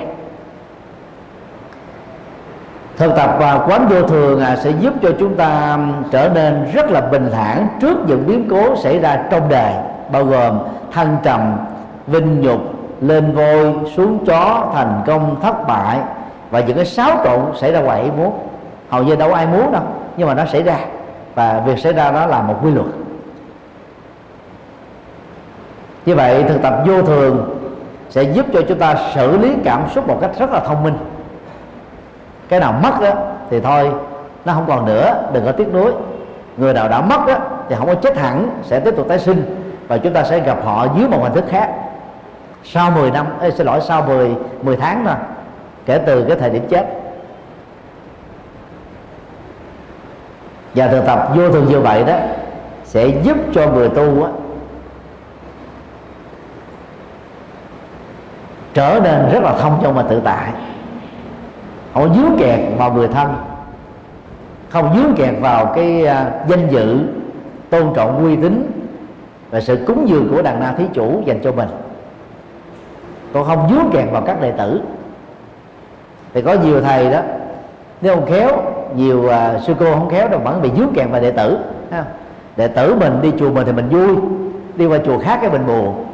[2.98, 5.78] Thực tập và quán vô thường à, sẽ giúp cho chúng ta
[6.12, 9.74] trở nên rất là bình thản trước những biến cố xảy ra trong đời
[10.12, 10.60] bao gồm
[10.92, 11.58] thăng trầm
[12.08, 12.60] vinh nhục
[13.02, 16.00] lên voi xuống chó thành công thất bại
[16.52, 18.40] và những cái xáo trộn xảy ra ngoài ý muốn.
[18.90, 19.84] Hầu như đâu ai muốn đâu
[20.18, 20.78] nhưng mà nó xảy ra.
[21.36, 22.88] Và việc xảy ra đó là một quy luật.
[26.06, 27.60] Như vậy thực tập vô thường
[28.10, 30.98] sẽ giúp cho chúng ta xử lý cảm xúc một cách rất là thông minh.
[32.50, 33.12] Cái nào mất đó
[33.50, 33.92] thì thôi
[34.46, 35.92] nó không còn nữa đừng có tiếc nuối.
[36.58, 37.36] Người nào đã mất đó
[37.70, 39.56] thì không có chết hẳn sẽ tiếp tục tái sinh.
[39.88, 41.70] Và chúng ta sẽ gặp họ dưới một hình thức khác.
[42.64, 45.16] Sau 10 năm ê, xin lỗi sau 10 10 tháng rồi
[45.86, 46.86] kể từ cái thời điểm chết.
[50.76, 52.18] Và thực tập vô thường như vậy đó
[52.84, 54.32] sẽ giúp cho người tu á,
[58.74, 60.52] trở nên rất là thông trong và tự tại.
[61.94, 63.36] Không dướng kẹt vào người thân
[64.76, 67.00] không dướng kẹt vào cái uh, danh dự
[67.70, 68.72] tôn trọng uy tín
[69.50, 71.70] và sự cúng dường của đàn na thí chủ dành cho mình.
[73.34, 74.82] Còn không dướng kẹt vào các đệ tử
[76.36, 77.20] thì có nhiều thầy đó.
[78.02, 78.50] Nếu không khéo
[78.96, 81.58] nhiều uh, sư cô không khéo đâu vẫn bị dướng kèm vào đệ tử
[82.58, 84.16] đệ tử mình đi chùa mình thì mình vui
[84.76, 86.06] đi qua chùa khác cái mình buồn.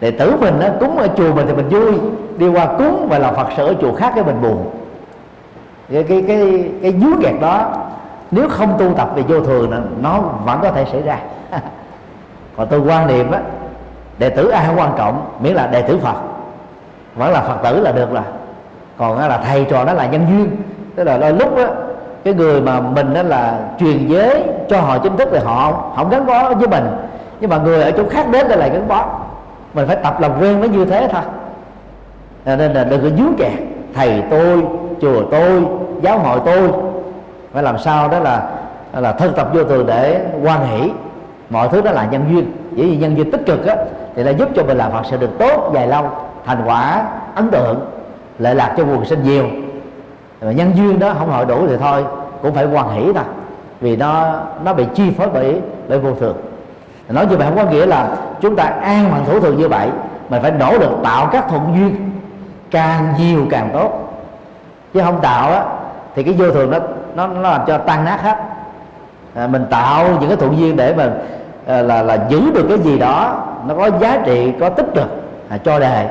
[0.00, 1.92] Đệ tử mình đó, cúng ở chùa mình thì mình vui
[2.36, 4.70] đi qua cúng và làm phật sự ở chùa khác cái mình buồn.
[5.92, 7.72] Cái cái cái cái dướng kẹt đó
[8.30, 11.18] nếu không tu tập về vô thường nó, nó vẫn có thể xảy ra.
[12.56, 13.40] Còn tôi quan niệm á
[14.18, 16.16] đệ tử ai không quan trọng miễn là đệ tử phật.
[17.14, 18.22] Vẫn là phật tử là được rồi
[18.96, 20.56] còn là thầy trò đó là nhân duyên.
[20.96, 21.64] Tức là đôi lúc đó
[22.24, 26.10] cái người mà mình đó là truyền giới cho họ chính thức thì họ không
[26.10, 26.84] gắn bó với mình.
[27.40, 29.06] Nhưng mà người ở chỗ khác đến đây lại gắn bó.
[29.74, 31.22] Mình phải tập làm quen với như thế thôi.
[32.44, 33.52] Nên là đừng có dướng kẹt.
[33.94, 34.64] Thầy tôi,
[35.00, 35.64] chùa tôi,
[36.02, 36.70] giáo hội tôi.
[37.52, 38.50] Phải làm sao đó là
[38.92, 40.90] là thân tập vô thường để quan hỷ.
[41.50, 42.52] Mọi thứ đó là nhân duyên.
[42.76, 43.76] Chỉ vì nhân duyên tích cực á,
[44.14, 46.04] thì là giúp cho mình làm phật sự được tốt dài lâu,
[46.46, 47.80] thành quả, ấn tượng
[48.38, 49.44] lệ lạc cho quần sinh nhiều.
[50.40, 52.04] Mà nhân duyên đó không hội đủ thì thôi
[52.42, 53.24] cũng phải hoàn hỷ thôi
[53.80, 56.36] vì nó nó bị chi phối bởi bởi vô thường.
[57.08, 58.08] Nói như vậy không có nghĩa là
[58.40, 59.88] chúng ta an bằng thủ thường như vậy
[60.28, 62.10] mình phải nỗ lực tạo các thuận duyên
[62.70, 64.14] càng nhiều càng tốt.
[64.94, 65.64] Chứ không tạo á
[66.14, 66.78] thì cái vô thường đó
[67.14, 68.36] nó nó làm cho tan nát hết.
[69.34, 71.10] À, mình tạo những cái thuận duyên để mà
[71.66, 75.08] à, là là giữ được cái gì đó nó có giá trị có tích cực
[75.48, 76.06] à, cho đời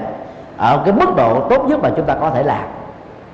[0.57, 2.63] ở cái mức độ tốt nhất mà chúng ta có thể làm.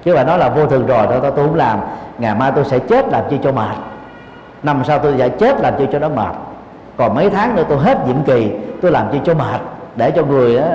[0.03, 1.79] Chứ mà nói là vô thường rồi tôi, tôi, tôi không làm.
[2.17, 3.75] Ngày mai tôi sẽ chết làm chi cho mệt.
[4.63, 6.35] Năm sau tôi sẽ chết làm chi cho nó mệt.
[6.97, 8.51] Còn mấy tháng nữa tôi hết nhiệm kỳ
[8.81, 9.61] tôi làm chi cho mệt.
[9.95, 10.65] Để cho người đó,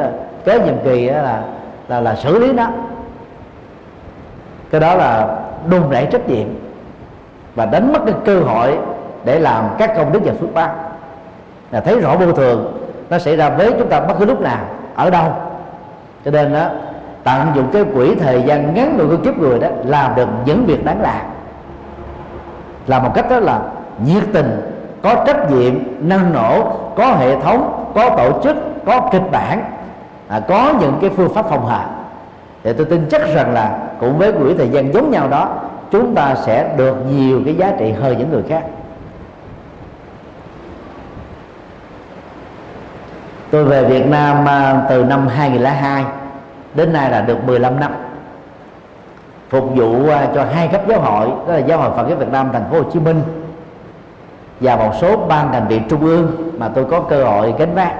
[0.44, 1.42] kế nhiệm kỳ đó là
[1.88, 2.66] là là xử lý nó.
[4.70, 5.36] Cái đó là
[5.70, 6.46] đùn đẩy trách nhiệm.
[7.54, 8.78] Và đánh mất cái cơ hội
[9.24, 10.74] để làm các công đức và phước báo.
[11.70, 12.78] Là thấy rõ vô thường
[13.10, 14.60] nó xảy ra với chúng ta bất cứ lúc nào
[14.94, 15.32] ở đâu
[16.24, 16.68] cho nên đó
[17.24, 20.66] tận dụng cái quỹ thời gian ngắn ngủi của kiếp người đó làm được những
[20.66, 21.20] việc đáng làm.
[22.86, 23.60] Là một cách đó là
[24.06, 24.72] nhiệt tình
[25.02, 28.56] có trách nhiệm năng nổ có hệ thống có tổ chức
[28.86, 29.64] có kịch bản
[30.28, 31.80] à, có những cái phương pháp phòng hờ
[32.64, 35.48] thì tôi tin chắc rằng là cũng với quỹ thời gian giống nhau đó
[35.90, 38.62] chúng ta sẽ được nhiều cái giá trị hơn những người khác.
[43.54, 46.04] Tôi về Việt Nam à, từ năm 2002
[46.74, 47.92] đến nay là được 15 năm.
[49.48, 52.28] Phục vụ à, cho hai cấp giáo hội, đó là giáo hội Phật giáo Việt
[52.32, 53.22] Nam thành phố Hồ Chí Minh
[54.60, 57.94] và một số ban ngành viện trung ương mà tôi có cơ hội gánh vác.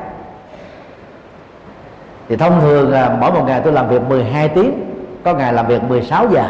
[2.29, 4.73] Thì thông thường à, mỗi một ngày tôi làm việc 12 tiếng,
[5.25, 6.45] có ngày làm việc 16 giờ.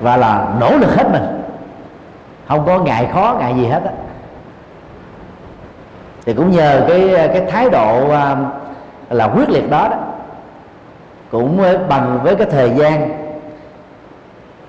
[0.00, 1.42] Và là nỗ lực hết mình.
[2.48, 3.92] Không có ngại khó ngại gì hết á
[6.26, 8.36] thì cũng nhờ cái cái thái độ à,
[9.10, 9.96] là quyết liệt đó đó
[11.30, 13.08] cũng bằng với cái thời gian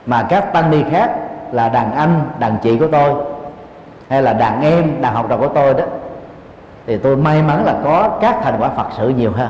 [0.06, 1.12] mà các tăng ni khác
[1.52, 3.14] là đàn anh đàn chị của tôi
[4.10, 5.84] hay là đàn em đàn học trò của tôi đó
[6.88, 9.50] thì tôi may mắn là có các thành quả phật sự nhiều hơn.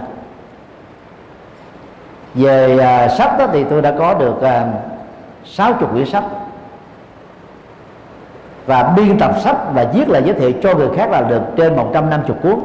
[2.34, 4.76] Về uh, sách đó thì tôi đã có được à, uh,
[5.46, 6.24] 60 quyển sách
[8.66, 11.76] và biên tập sách và viết lại giới thiệu cho người khác là được trên
[11.76, 12.60] 150 cuốn.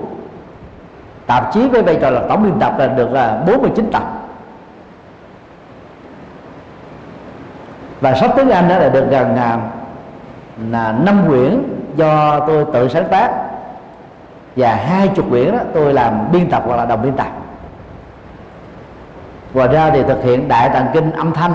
[1.27, 4.03] Tạp chí với vai trò là tổng biên tập là được là 49 tập.
[8.01, 9.71] Và sách tiếng Anh đó là được gần ngàn
[10.71, 11.63] là năm quyển
[11.97, 13.31] do tôi tự sáng tác.
[14.57, 17.27] Và hai chục quyển đó tôi làm biên tập hoặc là đồng biên tập.
[19.55, 21.55] Ngoài ra thì thực hiện đại tạng kinh âm thanh,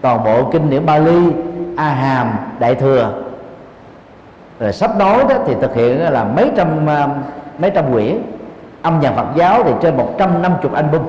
[0.00, 1.32] toàn bộ kinh điển Bali,
[1.76, 3.12] A Hàm, Đại thừa
[4.60, 7.08] rồi sách nói đó thì thực hiện là mấy trăm à,
[7.58, 8.22] mấy trăm quyển
[8.82, 11.02] âm nhạc Phật giáo thì trên 150 album.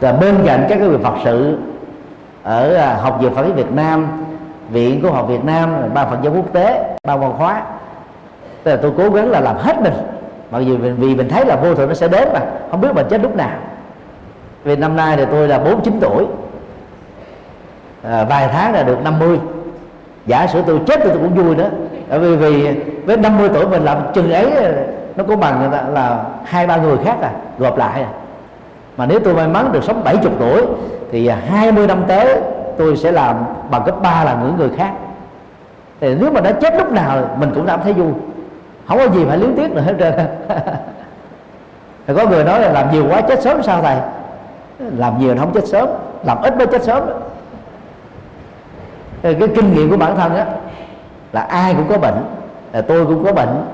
[0.00, 1.58] Và bên cạnh các cái việc Phật sự
[2.42, 4.24] ở à, học viện Phật giáo Việt Nam
[4.70, 7.62] viện của học Việt Nam ban Phật giáo quốc tế ban văn hóa
[8.62, 9.94] tức là tôi cố gắng là làm hết mình.
[10.50, 12.94] Mặc dù vì, vì mình thấy là vô thường nó sẽ đến mà không biết
[12.94, 13.58] mình chết lúc nào.
[14.64, 16.26] Vì năm nay thì tôi là 49 tuổi.
[18.02, 19.38] À, vài tháng là được 50
[20.26, 21.64] giả sử tôi chết thì tôi cũng vui đó
[22.10, 24.52] bởi vì, vì với 50 tuổi mình làm chừng ấy
[25.16, 28.08] nó có bằng là, là hai ba người khác à gộp lại à.
[28.96, 30.62] Mà nếu tôi may mắn được sống 70 tuổi
[31.12, 32.36] thì 20 năm tới
[32.78, 33.36] tôi sẽ làm
[33.70, 34.92] bằng cấp 3 là những người khác.
[36.00, 38.12] Thì nếu mà đã chết lúc nào mình cũng cảm thấy vui.
[38.88, 40.14] Không có gì phải liếng tiếc nữa hết trơn
[42.16, 43.96] có người nói là làm nhiều quá chết sớm sao thầy?
[44.96, 45.88] Làm nhiều không chết sớm
[46.24, 47.02] làm ít mới chết sớm.
[49.22, 50.46] Ờ, cái kinh nghiệm của bản thân á
[51.32, 52.14] là ai cũng có bệnh
[52.72, 53.64] là tôi cũng có bệnh.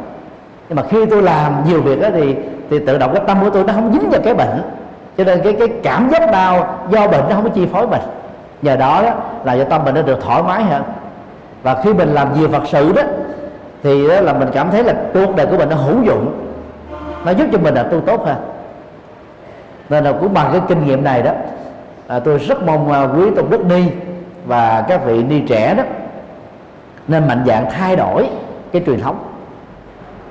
[0.69, 2.37] Nhưng mà khi tôi làm nhiều việc á thì
[2.71, 4.63] thì tự động cái tâm của tôi nó không dính vào cái bệnh.
[5.17, 8.01] Cho nên cái cái cảm giác đau do bệnh nó không có chi phối mình.
[8.63, 9.11] Nhờ đó, đó
[9.45, 10.83] là do tâm mình nó được thoải mái hơn.
[11.63, 13.03] Và khi mình làm nhiều phật sự đó
[13.83, 16.33] thì đó là mình cảm thấy là cuộc đời của mình nó hữu dụng.
[17.25, 18.37] Nó giúp cho mình là tu tốt hơn.
[19.89, 21.31] Nên là cũng bằng cái kinh nghiệm này đó
[22.09, 23.83] à, tôi rất mong à, quý tôn đức ni
[24.49, 25.83] và các vị ni trẻ đó
[27.09, 28.29] nên mạnh dạng thay đổi
[28.73, 29.19] cái truyền thống.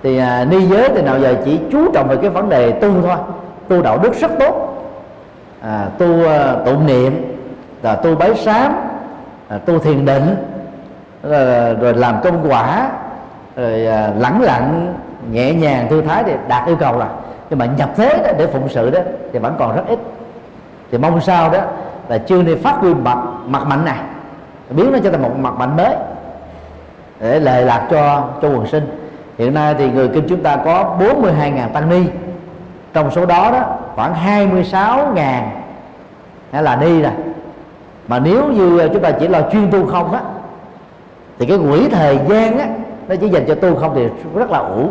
[0.04, 3.02] Thì à, ni giới thì nào giờ chỉ chú trọng về cái vấn đề tu
[3.02, 3.18] thôi
[3.68, 4.84] tu đạo đức rất tốt.
[5.62, 7.38] À, tu à, tụng niệm
[7.82, 8.76] là tu bái sám
[9.48, 10.36] à, tu thiền định
[11.24, 12.90] rồi, à, rồi làm công quả
[13.56, 14.94] rồi à, lẳng lặng
[15.32, 17.08] nhẹ nhàng thư thái thì đạt yêu cầu rồi.
[17.50, 19.00] Nhưng mà nhập thế đó, để phụng sự đó
[19.34, 20.00] thì vẫn còn rất ít.
[20.92, 21.60] Thì mong sao đó
[22.10, 24.00] là chưa nên phát huy mặt mặt mạnh này.
[24.70, 25.96] Biến nó trở thành một mặt mạnh mới.
[27.20, 28.84] Để lệ lạc cho cho quần sinh.
[29.38, 32.04] Hiện nay thì người kinh chúng ta có 42.000 tăng ni.
[32.94, 35.42] Trong số đó đó, khoảng 26.000
[36.52, 37.12] là ni rồi
[38.08, 40.22] mà nếu như chúng ta chỉ là chuyên tu không á,
[41.40, 42.68] thì cái quỹ thời gian á,
[43.08, 44.90] nó chỉ dành cho tu không thì rất là ủ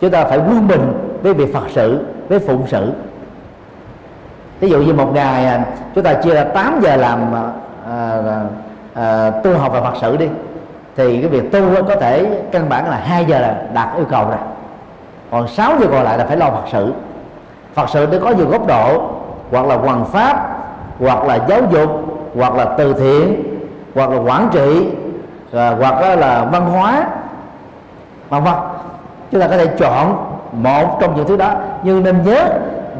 [0.00, 0.92] chúng ta phải quân bình
[1.22, 2.92] với việc phật sự, với phụng sự
[4.62, 7.42] ví dụ như một ngày à, chúng ta chia ra 8 giờ làm à,
[7.86, 8.40] à, à,
[8.94, 10.28] à, tu học và phật sự đi
[10.96, 14.24] thì cái việc tu có thể căn bản là hai giờ là đạt yêu cầu
[14.24, 14.36] rồi.
[15.30, 16.94] Còn 6 giờ còn lại là phải lo phật sự.
[17.74, 19.10] Phật sự nó có nhiều góc độ
[19.50, 20.58] hoặc là hoàn pháp
[20.98, 21.90] hoặc là giáo dục
[22.36, 23.42] hoặc là từ thiện
[23.94, 24.88] hoặc là quản trị
[25.52, 27.06] à, hoặc là văn hóa
[28.28, 28.54] vân vân.
[29.32, 31.54] Chúng ta có thể chọn một trong những thứ đó.
[31.82, 32.48] Nhưng nên nhớ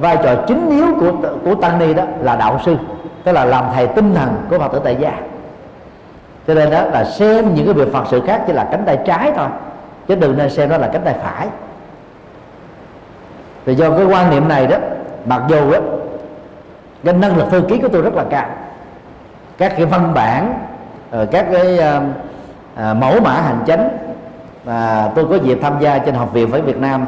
[0.01, 1.12] vai trò chính yếu của
[1.45, 2.76] của tăng ni đó là đạo sư
[3.24, 5.12] tức là làm thầy tinh thần của phật tử tại gia.
[6.47, 8.99] Cho nên đó là xem những cái việc phật sự khác chỉ là cánh tay
[9.07, 9.49] trái thôi
[10.09, 11.49] chứ đừng nên xem nó là cánh tay phải.
[13.64, 14.76] Vì do cái quan niệm này đó
[15.24, 15.78] mặc dù đó
[17.05, 18.47] cái năng lực thư ký của tôi rất là cao.
[19.59, 20.55] Các cái văn bản
[21.30, 22.03] các cái uh,
[22.74, 23.88] uh, mẫu mã hành chánh
[24.64, 27.07] và tôi có dịp tham gia trên học viện phải Việt Nam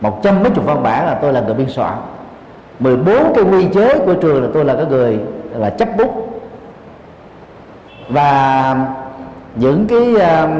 [0.00, 1.94] một trăm mấy chục văn bản là tôi là người biên soạn.
[2.78, 5.20] 14 cái quy chế của trường là tôi là cái người
[5.52, 6.42] là chấp bút.
[8.08, 8.76] Và
[9.54, 10.50] những cái uh,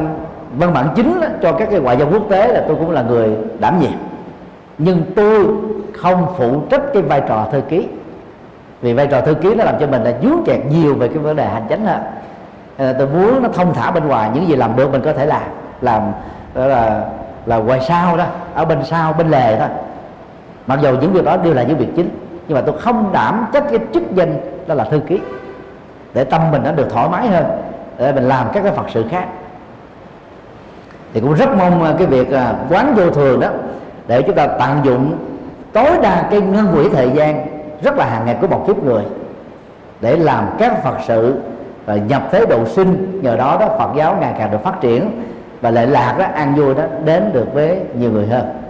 [0.58, 3.02] văn bản chính đó, cho các cái ngoại giao quốc tế là tôi cũng là
[3.02, 3.98] người đảm nhiệm.
[4.78, 5.46] Nhưng tôi
[5.92, 7.86] không phụ trách cái vai trò thư ký.
[8.82, 11.18] Vì vai trò thư ký nó làm cho mình là dướng kẹt nhiều về cái
[11.18, 12.00] vấn đề hành chính hơn.
[12.78, 15.26] Ờ, tôi muốn nó thông thả bên ngoài những gì làm được mình có thể
[15.26, 15.42] làm.
[15.80, 16.02] Làm
[16.54, 17.04] đó là
[17.50, 18.24] là ngoài sau đó,
[18.54, 19.68] ở bên sau, bên lề thôi
[20.66, 22.10] mặc dù những việc đó đều là những việc chính,
[22.48, 24.36] nhưng mà tôi không đảm trách cái chức danh
[24.66, 25.20] đó là thư ký,
[26.14, 27.44] để tâm mình nó được thoải mái hơn,
[27.98, 29.24] để mình làm các cái phật sự khác.
[31.14, 33.48] Thì cũng rất mong cái việc à, quán vô thường đó,
[34.06, 35.16] để chúng ta tận dụng,
[35.72, 37.46] tối đa cái ngân quỹ thời gian
[37.82, 39.02] rất là hàng ngày của một kiếp người,
[40.00, 41.40] để làm các phật sự
[41.86, 43.20] và nhập thế độ sinh.
[43.22, 45.22] Nhờ đó đó phật giáo ngày càng được phát triển
[45.60, 48.60] và lệ lạc đó an vui đó, đến được với nhiều người hơn.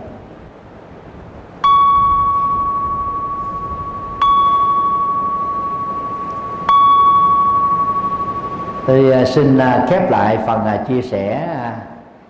[8.86, 11.48] Thì à, xin à, khép lại phần à, chia sẻ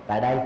[0.07, 0.37] tại đây.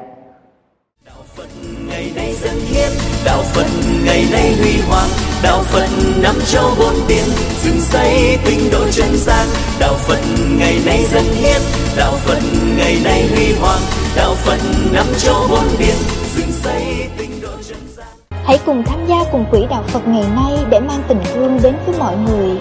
[1.07, 1.49] Đạo phật
[1.89, 2.91] ngày nay dân hiến,
[3.25, 3.67] đạo phật
[4.05, 5.09] ngày nay huy hoàng,
[5.43, 5.89] đạo phật
[6.23, 7.25] năm châu bốn biển
[7.63, 9.47] dựng xây tinh độ chân gian.
[9.81, 10.19] Đạo phật
[10.59, 11.61] ngày nay dân hiến,
[11.97, 12.39] đạo phật
[12.79, 13.81] ngày nay huy hoàng
[14.17, 14.59] đạo phật
[14.93, 15.97] năm châu bốn biển
[16.37, 18.07] dựng xây tinh độ chân gian
[18.45, 21.75] hãy cùng tham gia cùng quỹ đạo phật ngày nay để mang tình thương đến
[21.87, 22.59] với mọi người.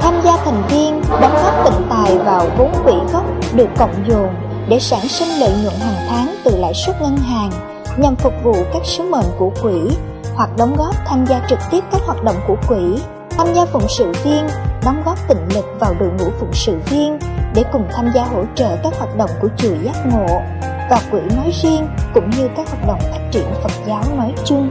[0.00, 3.24] Tham gia thành viên, đóng góp tịnh tài vào vốn quỹ gốc
[3.54, 4.28] được cộng dồn
[4.68, 7.50] để sản sinh lợi nhuận hàng tháng từ lãi suất ngân hàng
[7.96, 9.80] nhằm phục vụ các sứ mệnh của quỹ
[10.34, 13.02] hoặc đóng góp tham gia trực tiếp các hoạt động của quỹ.
[13.30, 14.46] Tham gia phụng sự viên,
[14.84, 17.18] đóng góp tịnh lực vào đội ngũ phụng sự viên
[17.54, 20.40] để cùng tham gia hỗ trợ các hoạt động của chùa giác ngộ
[20.90, 24.68] và quỹ nói riêng, cũng như các hoạt động phát triển Phật giáo nói chung.